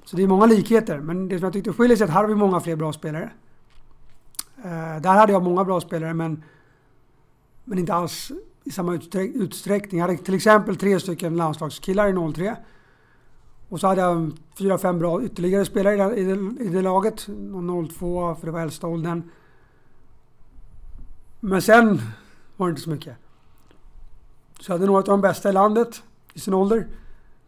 [0.05, 0.99] Så det är många likheter.
[0.99, 2.93] Men det som jag tyckte skiljer sig är att här har vi många fler bra
[2.93, 3.31] spelare.
[4.57, 6.43] Eh, där hade jag många bra spelare men,
[7.63, 8.31] men inte alls
[8.63, 9.99] i samma utsträckning.
[9.99, 12.55] Jag hade till exempel tre stycken landslagskillar i 03.
[13.69, 16.81] Och så hade jag fyra, fem bra ytterligare spelare i det, i det, i det
[16.81, 17.27] laget.
[17.89, 19.29] 02 för det var äldsta åldern.
[21.39, 22.01] Men sen
[22.57, 23.17] var det inte så mycket.
[24.59, 26.87] Så jag hade några av de bästa i landet i sin ålder.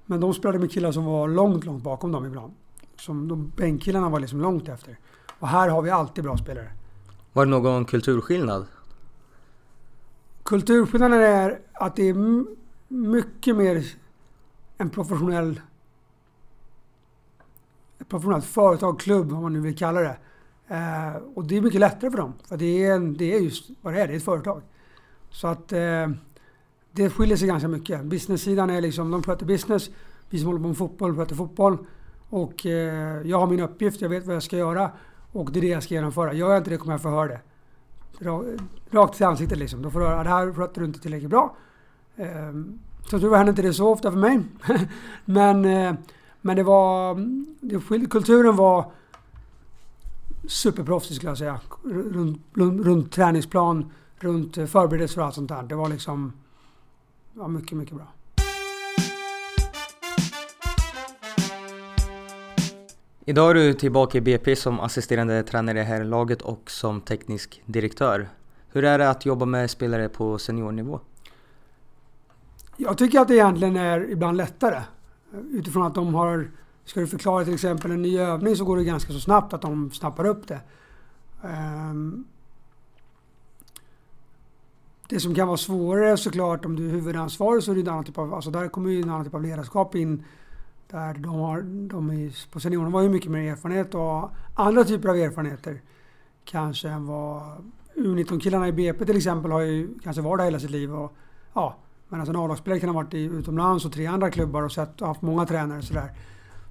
[0.06, 2.54] Men de spelade med killar som var långt, långt bakom dem ibland.
[2.98, 4.98] Som de bänkkillarna var liksom långt efter.
[5.40, 6.72] Och här har vi alltid bra spelare.
[7.34, 8.66] Var det någon kulturskillnad?
[10.44, 12.46] Kulturskillnaden är att det är
[12.88, 13.86] mycket mer
[14.78, 15.62] en professionell
[18.04, 20.18] ett professionellt företag, klubb om man nu vill kalla det.
[20.68, 22.34] Eh, och det är mycket lättare för dem.
[22.48, 24.62] För det är, det är just vad det är, det är ett företag.
[25.30, 26.10] Så att eh,
[26.92, 28.04] det skiljer sig ganska mycket.
[28.04, 29.90] Business-sidan är liksom, de sköter business.
[30.30, 31.78] Vi som håller på med fotboll sköter fotboll.
[32.30, 34.92] Och eh, jag har min uppgift, jag vet vad jag ska göra.
[35.32, 36.34] Och det är det jag ska genomföra.
[36.34, 37.40] Gör jag inte det kommer jag få höra det.
[38.92, 39.82] Rakt i ansiktet liksom.
[39.82, 41.56] Då får du höra att det här sköter du inte tillräckligt bra.
[42.16, 42.54] Eh,
[43.10, 44.44] så tur händer inte det så ofta för mig.
[45.26, 45.94] men, eh,
[46.42, 47.16] men det var...
[47.62, 48.92] Det, kulturen var
[50.48, 51.60] superproffsig skulle jag säga.
[51.84, 55.64] Runt, runt, runt träningsplan, runt eh, förberedelser och allt sånt där.
[55.64, 56.34] Det var liksom
[57.34, 58.08] ja, mycket, mycket bra.
[63.26, 68.30] Idag är du tillbaka i BP som assisterande tränare i herrlaget och som teknisk direktör.
[68.68, 71.00] Hur är det att jobba med spelare på seniornivå?
[72.78, 74.82] Jag tycker att det egentligen är ibland lättare.
[75.52, 76.52] Utifrån att de har,
[76.86, 79.62] ska du förklara till exempel en ny övning så går det ganska så snabbt att
[79.62, 80.60] de snappar upp det.
[81.44, 82.26] Ehm,
[85.08, 88.04] det som kan vara svårare såklart om du är huvudansvarig så är det en annan
[88.04, 90.24] typ av, alltså där kommer ju en annan typ av ledarskap in.
[90.94, 95.10] Där de, har, de är, på seniorerna var ju mycket mer erfarenhet och andra typer
[95.10, 95.82] av erfarenheter
[96.46, 97.42] kanske än vad
[97.96, 100.96] U19-killarna i BP till exempel har ju kanske varit där hela sitt liv.
[100.96, 101.16] Och,
[101.54, 101.76] ja,
[102.10, 105.02] men alltså en A-lagsspelare kan ha varit i utomlands och tre andra klubbar och sett
[105.02, 106.12] och haft många tränare och sådär.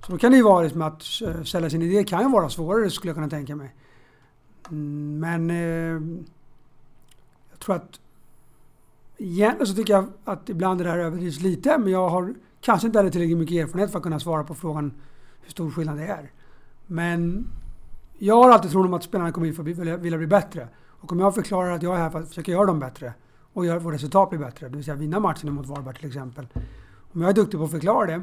[0.07, 1.03] Så då kan det ju vara liksom att
[1.47, 3.75] sälja sin idé kan ju vara svårare skulle jag kunna tänka mig.
[4.71, 6.23] Mm, men eh,
[7.51, 8.01] jag tror att
[9.19, 12.99] egentligen så tycker jag att ibland det här överdrivs lite men jag har kanske inte
[12.99, 14.93] heller tillräckligt mycket erfarenhet för att kunna svara på frågan
[15.43, 16.31] hur stor skillnad det är.
[16.87, 17.47] Men
[18.19, 20.69] jag har alltid trott om att spelarna kommer in för att vilja, bli bättre.
[20.89, 23.13] Och om jag förklarar att jag är här för att försöka göra dem bättre
[23.53, 26.47] och göra vårt resultat bli bättre, det vill säga vinna matchen mot Varberg till exempel.
[27.13, 28.23] Om jag är duktig på att förklara det,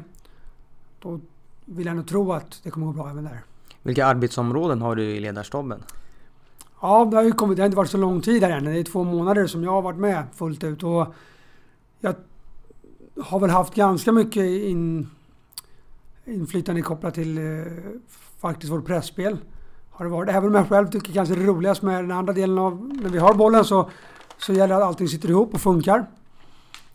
[1.00, 1.20] då
[1.64, 3.40] vill jag nog tro att det kommer gå bra även där.
[3.82, 5.82] Vilka arbetsområden har du i ledarstaben?
[6.80, 8.64] Ja, det har ju kommit, det har inte varit så lång tid här än.
[8.64, 10.82] Det är två månader som jag har varit med fullt ut.
[10.82, 11.14] Och
[12.00, 12.14] jag
[13.20, 15.10] har väl haft ganska mycket in,
[16.24, 17.72] inflytande kopplat till eh,
[18.38, 19.38] faktiskt vårt pressspel
[19.90, 20.30] har det varit.
[20.30, 23.10] Även om jag själv tycker kanske det är roligast med den andra delen av när
[23.10, 23.90] vi har bollen så,
[24.38, 26.06] så gäller det att allting sitter ihop och funkar.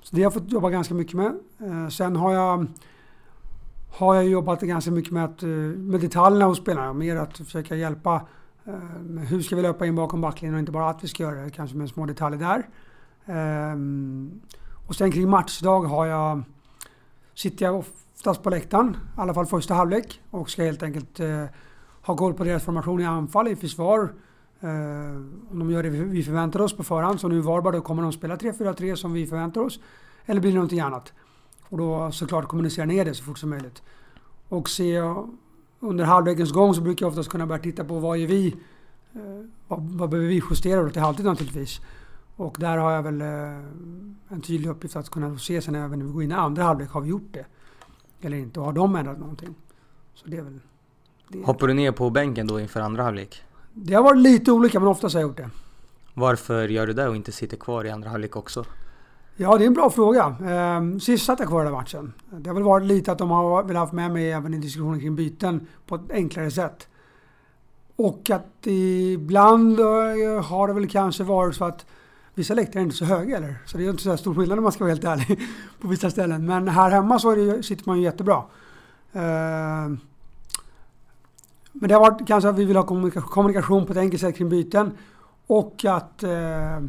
[0.03, 1.33] Så det har jag fått jobba ganska mycket med.
[1.59, 2.67] Eh, sen har jag,
[3.91, 6.93] har jag jobbat ganska mycket med, att, eh, med detaljerna hos spelarna.
[6.93, 8.21] Mer att försöka hjälpa.
[8.65, 8.73] Eh,
[9.19, 11.49] hur ska vi löpa in bakom backlinjen och inte bara att vi ska göra det.
[11.49, 12.67] Kanske med små detaljer där.
[13.25, 14.41] Ehm,
[14.87, 16.43] och sen kring matchdag har jag,
[17.33, 18.97] sitter jag oftast på läktaren.
[19.17, 20.21] I alla fall första halvlek.
[20.29, 21.45] Och ska helt enkelt eh,
[22.01, 24.13] ha koll på deras formation i anfall, i försvar.
[24.59, 24.69] Eh,
[25.51, 27.19] om de gör det vi förväntar oss på förhand.
[27.19, 29.79] Så nu i Varberg då kommer de spela 3-4-3 som vi förväntar oss.
[30.25, 31.13] Eller blir det någonting annat?
[31.69, 33.83] Och då såklart kommunicera ner det så fort som möjligt.
[34.49, 35.01] Och se
[35.79, 38.55] under halvlekens gång så brukar jag oftast kunna börja titta på vad är vi?
[39.13, 41.79] Eh, vad, vad behöver vi justera då till halvtid naturligtvis?
[42.35, 43.27] Och där har jag väl eh,
[44.29, 46.89] en tydlig uppgift att kunna se sen även när vi går in i andra halvlek,
[46.89, 47.45] har vi gjort det?
[48.21, 48.59] Eller inte?
[48.59, 49.55] Och har de ändrat någonting?
[50.13, 50.59] Så det är väl
[51.29, 51.45] det...
[51.45, 53.43] Hoppar du ner på bänken då inför andra halvlek?
[53.73, 55.49] Det har varit lite olika men oftast har jag gjort det.
[56.13, 58.65] Varför gör du det och inte sitter kvar i andra halvlek också?
[59.35, 60.35] Ja, det är en bra fråga.
[60.45, 62.13] Ehm, sist satt jag kvar i den matchen.
[62.29, 64.99] Det har väl varit lite att de har velat ha med mig även i diskussionen
[64.99, 66.87] kring byten på ett enklare sätt.
[67.95, 71.85] Och att ibland eh, har det väl kanske varit så att
[72.35, 73.55] vissa läktare är inte så höga eller?
[73.65, 75.39] Så det är inte så stor skillnad om man ska vara helt ärlig
[75.81, 76.45] på vissa ställen.
[76.45, 78.43] Men här hemma så det, sitter man ju jättebra.
[79.13, 79.99] Ehm,
[81.71, 82.83] men det har varit kanske att vi vill ha
[83.21, 84.91] kommunikation på ett enkelt sätt kring byten.
[85.47, 86.81] Och att eh,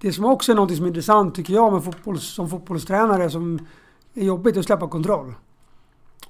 [0.00, 3.66] det som också är något som är intressant tycker jag med fotboll, som fotbollstränare som
[4.14, 5.34] är jobbigt att släppa kontroll.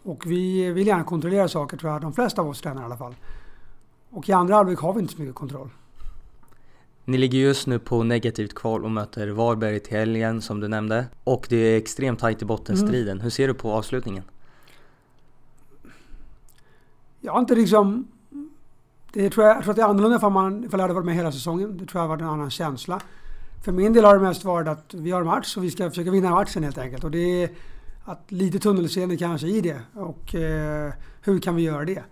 [0.02, 2.96] Och vi vill gärna kontrollera saker tror jag, de flesta av oss tränare i alla
[2.96, 3.14] fall.
[4.10, 5.70] Och i andra halvlek har vi inte så mycket kontroll.
[7.10, 11.06] Ni ligger just nu på negativt kval och möter Varberg till helgen som du nämnde.
[11.24, 13.12] Och det är extremt tajt i bottenstriden.
[13.12, 13.22] Mm.
[13.22, 14.22] Hur ser du på avslutningen?
[17.20, 18.06] Jag har inte liksom...
[19.12, 21.06] Det tror jag, jag tror att det är annorlunda ifall, man, ifall jag hade varit
[21.06, 21.76] med hela säsongen.
[21.76, 23.00] Det tror jag har varit en annan känsla.
[23.64, 26.10] För min del har det mest varit att vi har match och vi ska försöka
[26.10, 27.04] vinna matchen helt enkelt.
[27.04, 27.50] Och det är
[28.04, 29.80] att lite tunnelseende kanske i det.
[29.94, 30.92] Och eh,
[31.22, 32.02] hur kan vi göra det?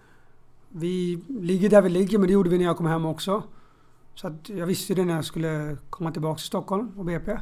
[0.68, 3.42] Vi ligger där vi ligger, men det gjorde vi när jag kom hem också.
[4.20, 7.38] Så att jag visste det när jag skulle komma tillbaka till Stockholm och BP.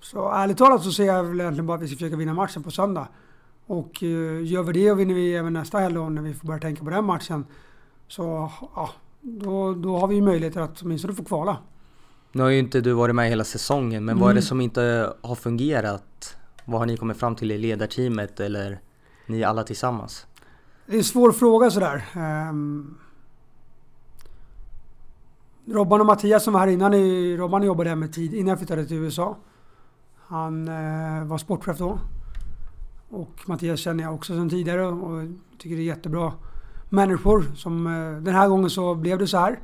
[0.00, 2.62] Så ärligt talat så ser jag väl egentligen bara att vi ska försöka vinna matchen
[2.62, 3.08] på söndag.
[3.66, 6.60] Och eh, gör vi det och vinner vi även nästa helg när vi får börja
[6.60, 7.44] tänka på den matchen.
[8.08, 11.56] Så ja, då, då har vi möjligheter att åtminstone få kvala.
[12.32, 14.20] Nu har ju inte du varit med hela säsongen, men mm.
[14.20, 14.48] vad är det mm.
[14.48, 16.36] som inte har fungerat?
[16.64, 18.80] Vad har ni kommit fram till i ledarteamet eller
[19.26, 20.26] ni alla tillsammans?
[20.86, 22.04] Det är en svår fråga sådär.
[22.50, 22.98] Um,
[25.70, 26.92] Robban och Mattias som var här innan,
[27.36, 29.36] Robban jobbade här med tid innan jag flyttade till USA.
[30.16, 31.98] Han eh, var sportchef då.
[33.08, 35.28] Och Mattias känner jag också sedan tidigare och
[35.58, 36.32] tycker det är jättebra
[36.88, 37.44] människor.
[37.56, 39.58] Som, eh, den här gången så blev det så här.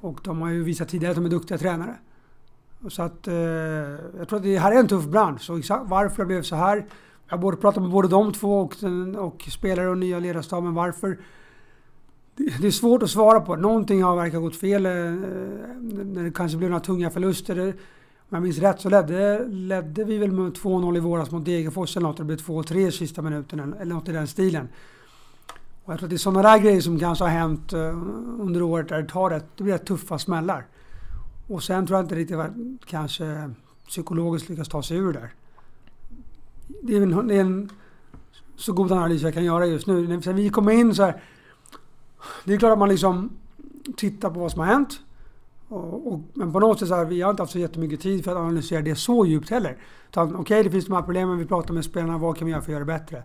[0.00, 1.94] Och de har ju visat tidigare att de är duktiga tränare.
[2.88, 3.34] Så att eh,
[4.18, 5.42] jag tror att det här är en tuff bransch.
[5.42, 6.86] Så exakt varför det blev så här.
[7.28, 8.74] Jag har både pratat med både de två och,
[9.16, 11.18] och spelare och nya ledarstaben varför.
[12.36, 13.56] Det är svårt att svara på.
[13.56, 14.86] Någonting har verkar gått fel.
[14.86, 17.74] Eh, när det kanske blev några tunga förluster.
[18.30, 21.96] Om jag minns rätt så ledde, ledde vi väl med 2-0 i våras mot Degerfors
[21.96, 22.16] eller något.
[22.16, 24.68] Det blev 2-3 i sista minuten eller något i den stilen.
[25.84, 27.80] Och jag tror att det är sådana där grejer som kanske har hänt eh,
[28.40, 30.66] under året där det, tar rätt, det blir rätt tuffa smällar.
[31.48, 32.52] Och sen tror jag inte riktigt att
[32.86, 33.50] kanske
[33.86, 35.32] psykologiskt lyckas ta sig ur där.
[36.82, 37.70] Det är en, det är en
[38.56, 40.08] så god analys jag kan göra just nu.
[40.08, 41.22] När vi kom in så här.
[42.44, 43.30] Det är klart att man liksom
[43.96, 45.00] tittar på vad som har hänt.
[45.68, 48.24] Och, och, men på något sätt så här, vi har inte haft så jättemycket tid
[48.24, 49.76] för att analysera det så djupt heller.
[50.14, 52.62] Okej, okay, det finns de här problemen, vi pratar med spelarna, vad kan vi göra
[52.62, 53.22] för att göra det bättre?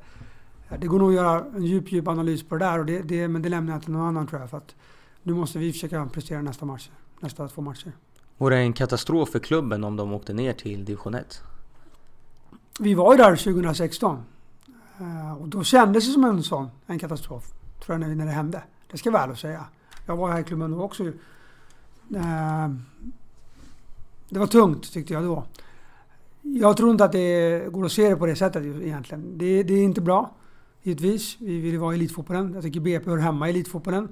[0.80, 3.28] Det går nog att göra en djup, djup analys på det där, och det, det,
[3.28, 4.50] men det lämnar jag till någon annan tror jag.
[4.50, 4.76] För att
[5.24, 7.92] nu måste vi försöka prestera nästa match, nästa två matcher.
[8.38, 11.42] Vore det en katastrof för klubben om de åkte ner till division 1?
[12.80, 14.24] Vi var ju där 2016.
[15.00, 17.44] Eh, och då kändes det som en sån, en katastrof.
[17.86, 18.62] Tror jag när det hände.
[18.96, 19.66] Det ska jag väl säga.
[20.06, 21.04] Jag var här i klubben då också.
[21.04, 22.70] Eh,
[24.30, 25.44] det var tungt tyckte jag då.
[26.42, 29.38] Jag tror inte att det går att se det på det sättet egentligen.
[29.38, 30.36] Det, det är inte bra,
[30.84, 31.38] givetvis.
[31.40, 32.54] Vi vill vara i elitfotbollen.
[32.54, 34.08] Jag tycker BP hör hemma i elitfotbollen.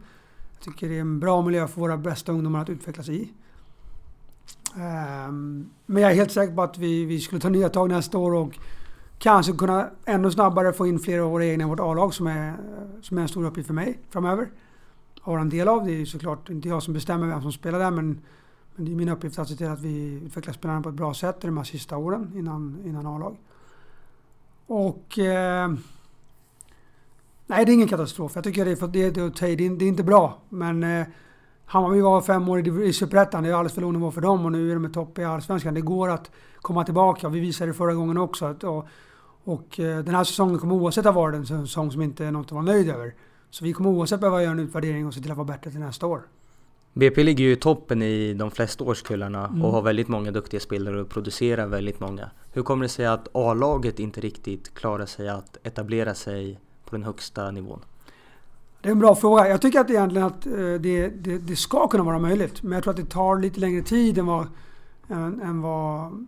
[0.54, 3.34] Jag tycker det är en bra miljö för våra bästa ungdomar att utvecklas i.
[4.78, 8.18] Ehm, men jag är helt säker på att vi, vi skulle ta nya tag nästa
[8.18, 8.60] år och
[9.20, 12.58] kanske kunna ännu snabbare få in fler av våra egna i vårt A-lag som är,
[13.02, 14.50] som är en stor uppgift för mig framöver.
[15.24, 15.86] Har en del av.
[15.86, 18.22] Det är ju såklart inte jag som bestämmer vem som spelar där men,
[18.76, 21.14] men det är min uppgift att se till att vi utvecklar spelarna på ett bra
[21.14, 23.38] sätt de här sista åren innan, innan A-lag.
[24.68, 25.20] Och...
[25.20, 25.74] Eh,
[27.48, 28.32] nej, det är ingen katastrof.
[28.36, 30.38] Jag tycker det är, det, det, det, det är inte bra.
[30.50, 31.08] Men eh,
[31.66, 33.44] Hammarby var fem år i Superettan.
[33.44, 35.24] Det är alldeles för låg nivå för dem och nu är de i topp i
[35.24, 35.74] Allsvenskan.
[35.74, 36.32] Det går att
[36.62, 37.30] komma tillbaka.
[37.30, 38.46] Vi visade det förra gången också.
[38.46, 38.88] Att, och,
[39.44, 42.46] och eh, den här säsongen kommer oavsett ha varit en säsong som inte är något
[42.46, 43.14] att vara nöjd över.
[43.54, 45.80] Så vi kommer oavsett behöva göra en utvärdering och se till att vara bättre till
[45.80, 46.22] nästa år.
[46.94, 49.62] BP ligger ju i toppen i de flesta årskullarna mm.
[49.62, 52.30] och har väldigt många duktiga spelare och producerar väldigt många.
[52.54, 57.04] Hur kommer det sig att A-laget inte riktigt klarar sig att etablera sig på den
[57.04, 57.80] högsta nivån?
[58.82, 59.48] Det är en bra fråga.
[59.48, 62.64] Jag tycker att egentligen att eh, det, det, det, ska kunna vara möjligt.
[62.64, 64.48] Men jag tror att det tar lite längre tid än vad,
[65.08, 66.26] än, än vad,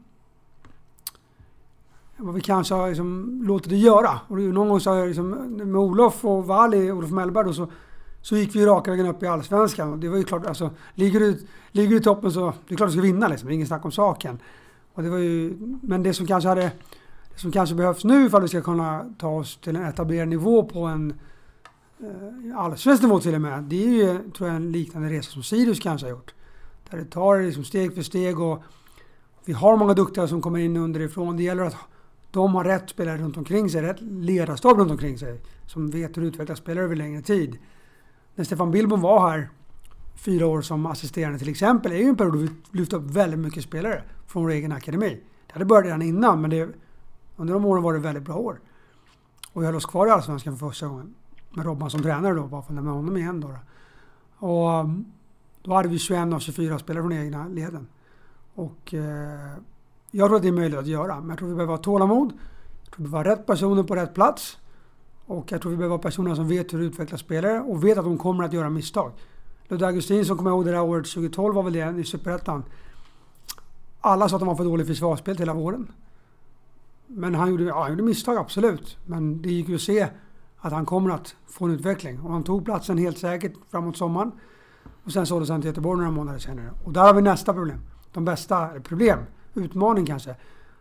[2.18, 4.20] vad vi kanske har liksom låtit det göra.
[4.28, 7.68] Och någon gång så har jag liksom, med Olof och Vali, Olof Mellberg då, så,
[8.22, 9.94] så gick vi raka vägen upp i Allsvenskan.
[9.94, 11.40] Och det var ju klart, alltså, ligger du,
[11.72, 13.48] ligger du i toppen så det är klart du ska vinna liksom.
[13.48, 14.40] Det är inget snack om saken.
[14.94, 16.72] Och det var ju, men det som kanske hade,
[17.34, 20.28] det som kanske behövs nu för att vi ska kunna ta oss till en etablerad
[20.28, 21.14] nivå på en
[22.00, 23.64] eh, allsvensk nivå till och med.
[23.64, 26.34] Det är ju, tror jag, en liknande resa som Sirius kanske har gjort.
[26.90, 28.64] Där det tar liksom steg för steg och
[29.46, 31.38] vi har många duktiga som kommer in underifrån.
[31.38, 31.76] Det gäller att
[32.36, 35.42] de har rätt spelare runt omkring sig, rätt ledarstab runt omkring sig.
[35.66, 37.58] Som vet hur du utveckla spelare över längre tid.
[38.36, 39.50] När Stefan Billborn var här
[40.16, 43.40] fyra år som assisterande till exempel, är ju en period då vi lyfte upp väldigt
[43.40, 45.22] mycket spelare från vår egen akademi.
[45.48, 46.70] Det hade börjat redan innan, men det,
[47.36, 48.60] under de åren var det väldigt bra år.
[49.54, 51.16] Och vi höll oss kvar i Allsvenskan för första gången
[51.54, 53.56] med Robban som tränare då, bara för att nämna honom igen då.
[54.48, 55.06] Och um,
[55.64, 57.88] då hade vi 21 av 24 spelare från egna leden.
[58.56, 59.58] Och eh,
[60.18, 62.34] jag tror att det är möjligt att göra, men jag tror vi behöver ha tålamod.
[62.84, 64.58] Jag tror vi behöver ha rätt personer på rätt plats.
[65.26, 67.98] Och jag tror vi behöver ha personer som vet hur du utvecklar spelare och vet
[67.98, 69.12] att de kommer att göra misstag.
[69.68, 72.64] Ludde Augustin som kommer ihåg det där året 2012 var väl det i Superettan.
[74.02, 75.92] Alla sa att han var för dålig försvarsspel hela våren.
[77.08, 78.98] Men han gjorde, ja, han gjorde misstag, absolut.
[79.06, 80.08] Men det gick ju att se
[80.58, 82.20] att han kommer att få en utveckling.
[82.22, 84.32] Och han tog platsen helt säkert framåt sommaren.
[85.04, 86.70] Och sen såldes han till Göteborg några månader senare.
[86.84, 87.80] Och där har vi nästa problem.
[88.14, 89.20] De bästa, problem,
[89.56, 90.36] utmaning kanske.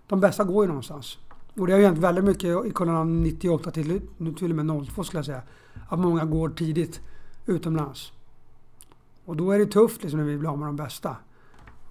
[0.07, 1.19] De bästa går ju någonstans.
[1.57, 4.87] Och det har ju hänt väldigt mycket i kullarna 98 till, nu till och med
[4.87, 5.43] 02 skulle jag säga.
[5.89, 7.01] Att många går tidigt
[7.47, 8.13] utomlands.
[9.25, 11.17] Och då är det tufft liksom, när vi blir av med de bästa.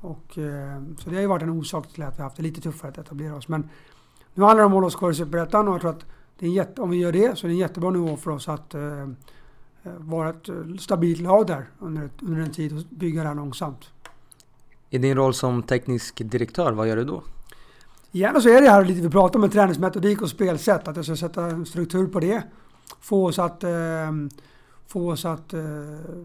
[0.02, 2.44] Och, eh, så det har ju varit en orsak till att vi har haft det
[2.44, 3.48] lite tuffare att etablera oss.
[3.48, 3.70] Men
[4.34, 6.06] nu handlar det om att hålla oss kvar i Superettan och jag tror att
[6.40, 8.50] det är jätte, om vi gör det så är det en jättebra nivå för oss
[8.50, 9.08] att eh, eh
[9.98, 13.92] vara ett eh, stabilt lag där under, under en tid och bygga det här långsamt.
[14.94, 17.24] I din roll som teknisk direktör, vad gör du då?
[18.12, 20.88] Gärna så är det här lite vi pratar om träningsmetodik och spelsätt.
[20.88, 22.44] Att jag ska sätta en struktur på det.
[23.00, 23.72] Få oss att, eh,
[24.88, 25.62] få oss att eh,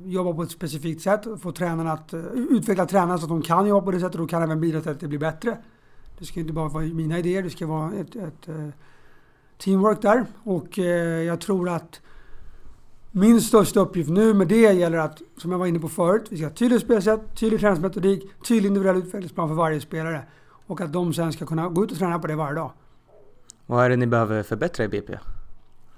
[0.05, 1.21] jobba på ett specifikt sätt.
[1.41, 4.21] Få tränarna att eh, utveckla tränarna så att de kan jobba på det sättet och
[4.21, 5.59] då kan även bidra till att det blir bättre.
[6.19, 8.75] Det ska inte bara vara mina idéer, det ska vara ett, ett, ett
[9.59, 10.27] teamwork där.
[10.43, 12.01] Och eh, jag tror att
[13.11, 16.37] min största uppgift nu med det gäller att, som jag var inne på förut, vi
[16.37, 20.23] ska ha tydligt spelsätt, tydlig träningsmetodik, tydlig individuell utvecklingsplan för varje spelare.
[20.67, 22.73] Och att de sen ska kunna gå ut och träna på det varje dag.
[23.67, 25.19] Vad är det ni behöver förbättra i BP?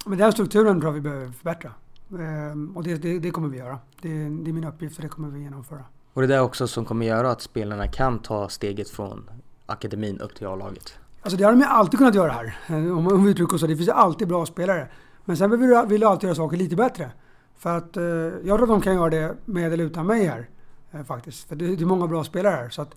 [0.06, 1.72] Men den strukturen tror jag vi behöver förbättra.
[2.18, 3.78] Ehm, och det, det, det, kommer vi göra.
[4.00, 5.84] Det, det är min uppgift och det kommer vi genomföra.
[6.12, 9.30] Och det är det också som kommer göra att spelarna kan ta steget från
[9.66, 10.94] akademin upp till A-laget?
[11.22, 12.54] Alltså det har de ju alltid kunnat göra här.
[12.92, 13.66] Om vi uttrycker oss så.
[13.66, 14.88] Det finns ju alltid bra spelare.
[15.30, 17.10] Men sen vill du vill alltid göra saker lite bättre.
[17.56, 20.48] För att eh, jag tror att de kan göra det med eller utan mig här.
[20.90, 21.48] Eh, faktiskt.
[21.48, 22.68] För det, det, är många bra spelare här.
[22.68, 22.94] Så att,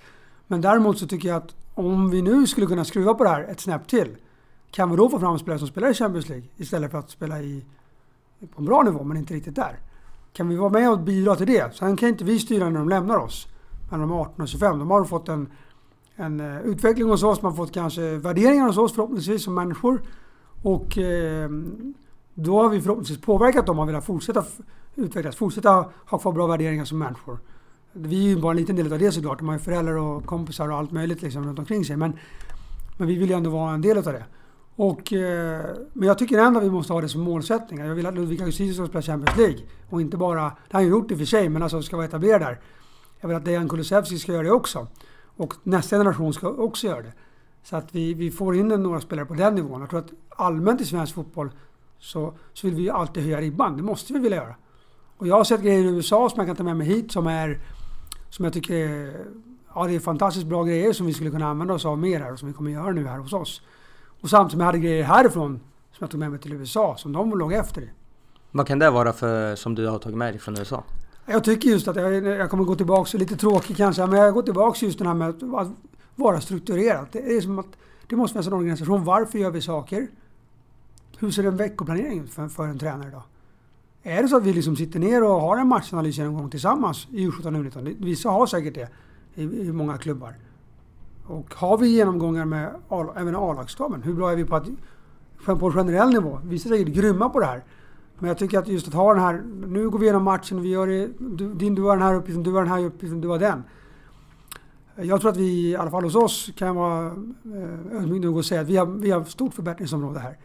[0.48, 3.44] men däremot så tycker jag att om vi nu skulle kunna skruva på det här
[3.44, 4.16] ett snäpp till.
[4.72, 7.42] Kan vi då få fram spelare som spelar i Champions League istället för att spela
[7.42, 7.66] i,
[8.40, 9.80] på en bra nivå men inte riktigt där.
[10.34, 11.76] Kan vi vara med och bidra till det?
[11.76, 13.48] Sen kan inte vi styra när de lämnar oss.
[13.90, 14.80] Men de är 18 och 25.
[14.80, 15.48] De har fått en,
[16.16, 20.02] en uh, utveckling hos oss, man har fått kanske värderingar hos oss förhoppningsvis som människor.
[20.64, 21.50] Och uh,
[22.34, 24.44] då har vi förhoppningsvis påverkat dem att vilja fortsätta
[24.96, 27.40] utvecklas, fortsätta ha kvar bra värderingar som människor.
[27.92, 29.40] Vi är ju bara en liten del av det såklart.
[29.40, 31.98] De har ju föräldrar och kompisar och allt möjligt liksom runt omkring sig.
[31.98, 32.18] Men,
[32.98, 34.26] men vi vill ju ändå vara en del av det.
[34.76, 37.80] Och, eh, men jag tycker ändå att vi måste ha det som målsättning.
[37.80, 39.60] Jag vill att Ludvika Justitius ska spela Champions League.
[39.90, 41.96] Och inte bara, det har han ju gjort i och för sig, men alltså ska
[41.96, 42.60] vara etablerad där.
[43.20, 44.88] Jag vill att Dejan Kulusevski ska göra det också.
[45.38, 47.14] Och nästa generation ska också göra det.
[47.64, 49.82] Så att vi, vi får in några spelare på den nivån.
[49.82, 51.52] Jag tror att allmänt i svensk fotboll
[52.04, 53.78] så, så vill vi ju alltid höja ribban.
[53.78, 54.56] Det måste vi vilja göra.
[55.18, 57.28] Och jag har sett grejer i USA som jag kan ta med mig hit som
[57.28, 57.60] är...
[58.30, 59.26] Som jag tycker är,
[59.76, 62.34] ja, det är fantastiskt bra grejer som vi skulle kunna använda oss av mer här
[62.34, 63.62] och som vi kommer göra nu här hos oss.
[64.22, 65.60] Och samtidigt som jag hade grejer härifrån
[65.92, 67.90] som jag tog med mig till USA som de låg efter i.
[68.52, 70.84] Vad kan det vara för som du har tagit med dig från USA?
[71.26, 74.42] Jag tycker just att jag, jag kommer gå tillbaka, lite tråkigt kanske, men jag går
[74.42, 75.72] tillbaka just det här med att
[76.16, 77.08] vara strukturerad.
[77.12, 77.78] Det är som att
[78.08, 79.04] det måste finnas en organisation.
[79.04, 80.08] Varför gör vi saker?
[81.24, 83.24] Hur ser en veckoplanering ut för, för en tränare då?
[84.04, 87.08] Är det så att vi liksom sitter ner och har en matchanalys en gång tillsammans
[87.12, 87.96] i U17 och U19?
[88.00, 88.90] Vissa har säkert det
[89.36, 90.36] i, i många klubbar.
[91.28, 94.02] Och har vi genomgångar med all, även A-lagsstaben?
[94.02, 94.68] Hur bra är vi på att
[95.46, 96.40] på generell nivå?
[96.44, 97.64] Vissa är säkert grymma på det här.
[98.20, 100.70] Men jag tycker att just att ha den här, nu går vi igenom matchen vi
[100.70, 103.28] gör det, du, din, du har den här uppgiften, du har den här uppgiften, du
[103.28, 103.64] har den.
[104.96, 108.46] Jag tror att vi, i alla fall hos oss, kan vara eh, ödmjuka nog att
[108.46, 110.38] säga att vi har, vi har stort förbättringsområde här.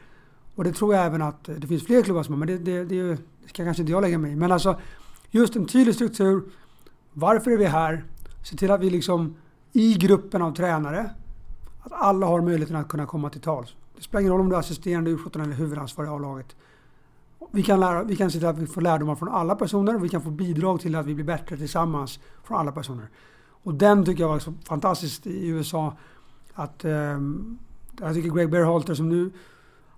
[0.59, 2.59] Och det tror jag även att eh, det finns fler klubbar som har, men det,
[2.59, 4.37] det, det, det ska kanske inte jag lägga mig i.
[4.37, 4.81] Men alltså,
[5.31, 6.43] just en tydlig struktur.
[7.13, 8.05] Varför är vi här?
[8.45, 9.37] Se till att vi liksom
[9.73, 11.11] i gruppen av tränare,
[11.81, 13.75] att alla har möjligheten att kunna komma till tals.
[13.97, 16.57] Det spelar ingen roll om du är assisterande U17 eller huvudansvarig i A-laget.
[17.51, 20.05] Vi kan, lära, vi kan se till att vi får lärdomar från alla personer och
[20.05, 23.09] vi kan få bidrag till att vi blir bättre tillsammans från alla personer.
[23.63, 25.97] Och den tycker jag var så fantastiskt i USA.
[26.55, 27.21] Att, eh,
[28.01, 29.31] jag tycker Greg Berhalter som nu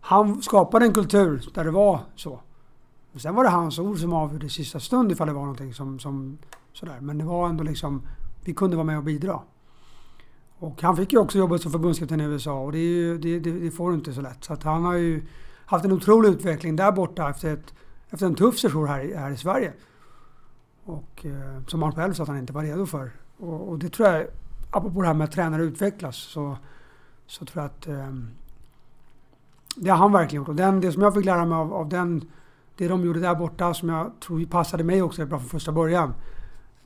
[0.01, 2.41] han skapade en kultur där det var så.
[3.13, 5.75] Men sen var det hans ord som avgjorde i sista stund ifall det var någonting
[5.75, 6.39] som, som
[6.73, 6.99] sådär.
[7.01, 8.03] Men det var ändå liksom,
[8.45, 9.41] vi kunde vara med och bidra.
[10.59, 13.53] Och han fick ju också jobba som förbundskapten i USA och det, ju, det, det,
[13.53, 14.45] det, får du inte så lätt.
[14.45, 15.23] Så att han har ju
[15.67, 17.75] haft en otrolig utveckling där borta efter, ett,
[18.11, 19.73] efter en tuff session här, här i Sverige.
[20.85, 23.11] Och eh, som han själv sa att han inte var redo för.
[23.39, 24.27] Och, och, det tror jag,
[24.71, 26.57] apropå det här med att tränare utvecklas, så,
[27.27, 28.15] så tror jag att eh,
[29.83, 30.49] det har han verkligen gjort.
[30.49, 32.25] Och den, det som jag fick lära mig av, av den,
[32.77, 36.15] det de gjorde där borta som jag tror passade mig också bra från första början.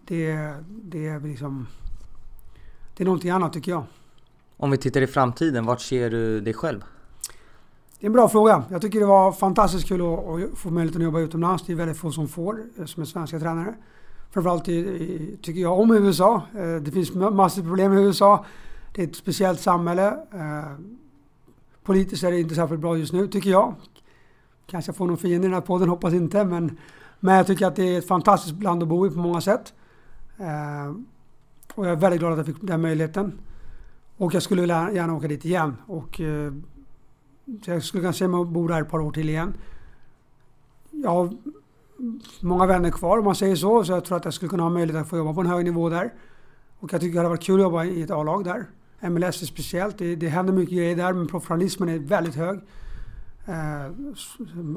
[0.07, 1.67] Det, det är liksom...
[2.97, 3.83] Det är någonting annat tycker jag.
[4.57, 6.85] Om vi tittar i framtiden, vart ser du dig själv?
[8.01, 8.65] Det är en bra fråga.
[8.71, 11.65] Jag tycker det var fantastiskt kul att, att få möjligheten att jobba utomlands.
[11.67, 13.75] Det är väldigt få som får eh, som är svenska tränare.
[14.31, 16.43] Framförallt tycker jag om USA.
[16.55, 18.45] Eh, det finns massor av problem i USA.
[18.95, 20.17] Det är ett speciellt samhälle.
[21.85, 23.75] Politiskt är det inte särskilt bra just nu, tycker jag.
[24.67, 26.45] Kanske får någon fiende i den här podden, hoppas inte.
[26.45, 26.79] Men,
[27.21, 29.75] men jag tycker att det är ett fantastiskt land att bo i på många sätt.
[30.39, 30.95] Eh,
[31.75, 33.39] och jag är väldigt glad att jag fick den möjligheten.
[34.17, 35.77] Och jag skulle vilja gärna åka dit igen.
[35.87, 36.53] Och, eh,
[37.65, 39.55] jag skulle kunna se mig bo där ett par år till igen.
[40.91, 41.31] Jag har
[42.41, 43.85] många vänner kvar om man säger så.
[43.85, 45.65] Så jag tror att jag skulle kunna ha möjlighet att få jobba på en hög
[45.65, 46.13] nivå där.
[46.79, 48.67] Och jag tycker det hade varit kul att jobba i ett A-lag där.
[49.11, 49.99] MLS är speciellt.
[49.99, 52.61] Det, det händer mycket grejer där men professionalismen är väldigt hög.
[53.47, 53.87] Eh,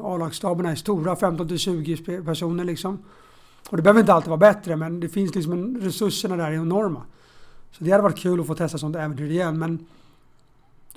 [0.01, 2.99] A-lagsstaberna är stora, 15 20 personer liksom.
[3.69, 6.53] Och det behöver inte alltid vara bättre men det finns liksom en, resurserna där är
[6.53, 7.01] enorma.
[7.71, 9.85] Så det hade varit kul att få testa sånt äventyr igen men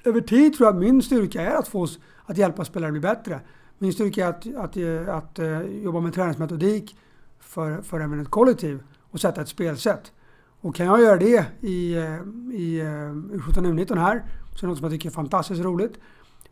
[0.04, 1.88] över tid tror jag att min styrka är att få
[2.26, 3.40] att hjälpa spelare att bli bättre.
[3.78, 4.76] Min styrka är att, att,
[5.08, 6.96] att, att jobba med träningsmetodik
[7.40, 10.12] för, för även ett kollektiv och sätta ett spelsätt.
[10.60, 12.14] Och kan jag göra det i, eh,
[12.52, 15.98] i eh, U17-U19 här så är det något som jag tycker är fantastiskt roligt.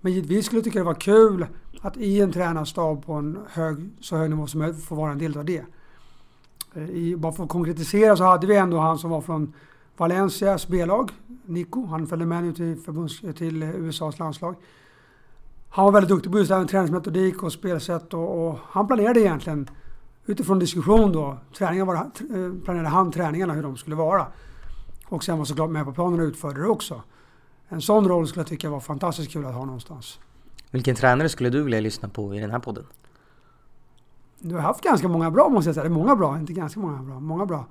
[0.01, 1.47] Men givetvis skulle jag tycka det var kul
[1.81, 5.19] att i en tränarstab på en hög, så hög nivå som möjligt få vara en
[5.19, 5.65] del av det.
[6.75, 9.53] Eh, I, bara för att konkretisera så hade vi ändå han som var från
[9.97, 11.11] Valencias B-lag,
[11.47, 11.87] Nico.
[11.87, 14.55] Han följde med nu till, förbunds, till USAs landslag.
[15.69, 18.87] Han var väldigt duktig på just det här med träningsmetodik och spelsätt och, och han
[18.87, 19.69] planerade egentligen
[20.29, 22.03] utifrån diskussion då, träningen var, eh,
[22.64, 24.26] planerade han träningarna hur de skulle vara.
[25.07, 27.03] Och sen var såklart med på planen och utförde det också.
[27.68, 30.18] En sån roll skulle jag tycka var fantastiskt kul att ha någonstans.
[30.70, 32.85] Vilken tränare skulle du vilja lyssna på i den här podden?
[34.39, 35.85] Du har haft ganska många bra måste jag säga.
[35.85, 37.20] Det är många bra, inte ganska många bra.
[37.20, 37.66] Många bra.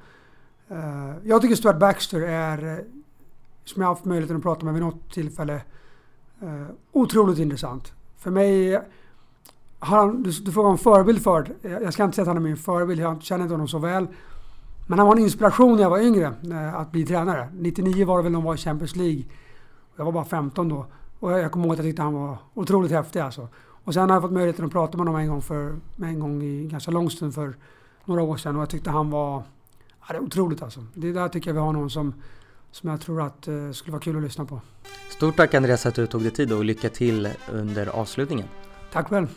[0.71, 2.85] Uh, jag tycker Stuart Baxter är, eh,
[3.63, 5.61] som jag haft möjligheten att prata med vid något tillfälle,
[6.91, 7.93] otroligt intressant.
[8.17, 8.81] För mig
[9.79, 12.57] han, du, du frågar om förebild för Jag ska inte säga att han är min
[12.57, 14.07] förebild, jag känner inte honom så väl.
[14.87, 17.49] Men han var en inspiration när jag var yngre eh, att bli tränare.
[17.53, 19.23] 99 var det väl när de var i Champions League.
[19.95, 20.85] Jag var bara 15 då.
[21.19, 23.47] Och jag kommer ihåg att jag tyckte han var otroligt häftig alltså.
[23.83, 26.43] Och sen har jag fått möjligheten att prata med honom en gång, för, en gång
[26.43, 27.55] i ganska lång stund för
[28.05, 29.43] några år sedan och jag tyckte han var
[30.07, 30.85] ja, det är otroligt alltså.
[30.93, 32.13] Det där tycker jag vi har någon som,
[32.71, 34.61] som jag tror att eh, skulle vara kul att lyssna på.
[35.09, 38.47] Stort tack Andreas att du tog dig tid och lycka till under avslutningen.
[38.91, 39.27] Tack själv.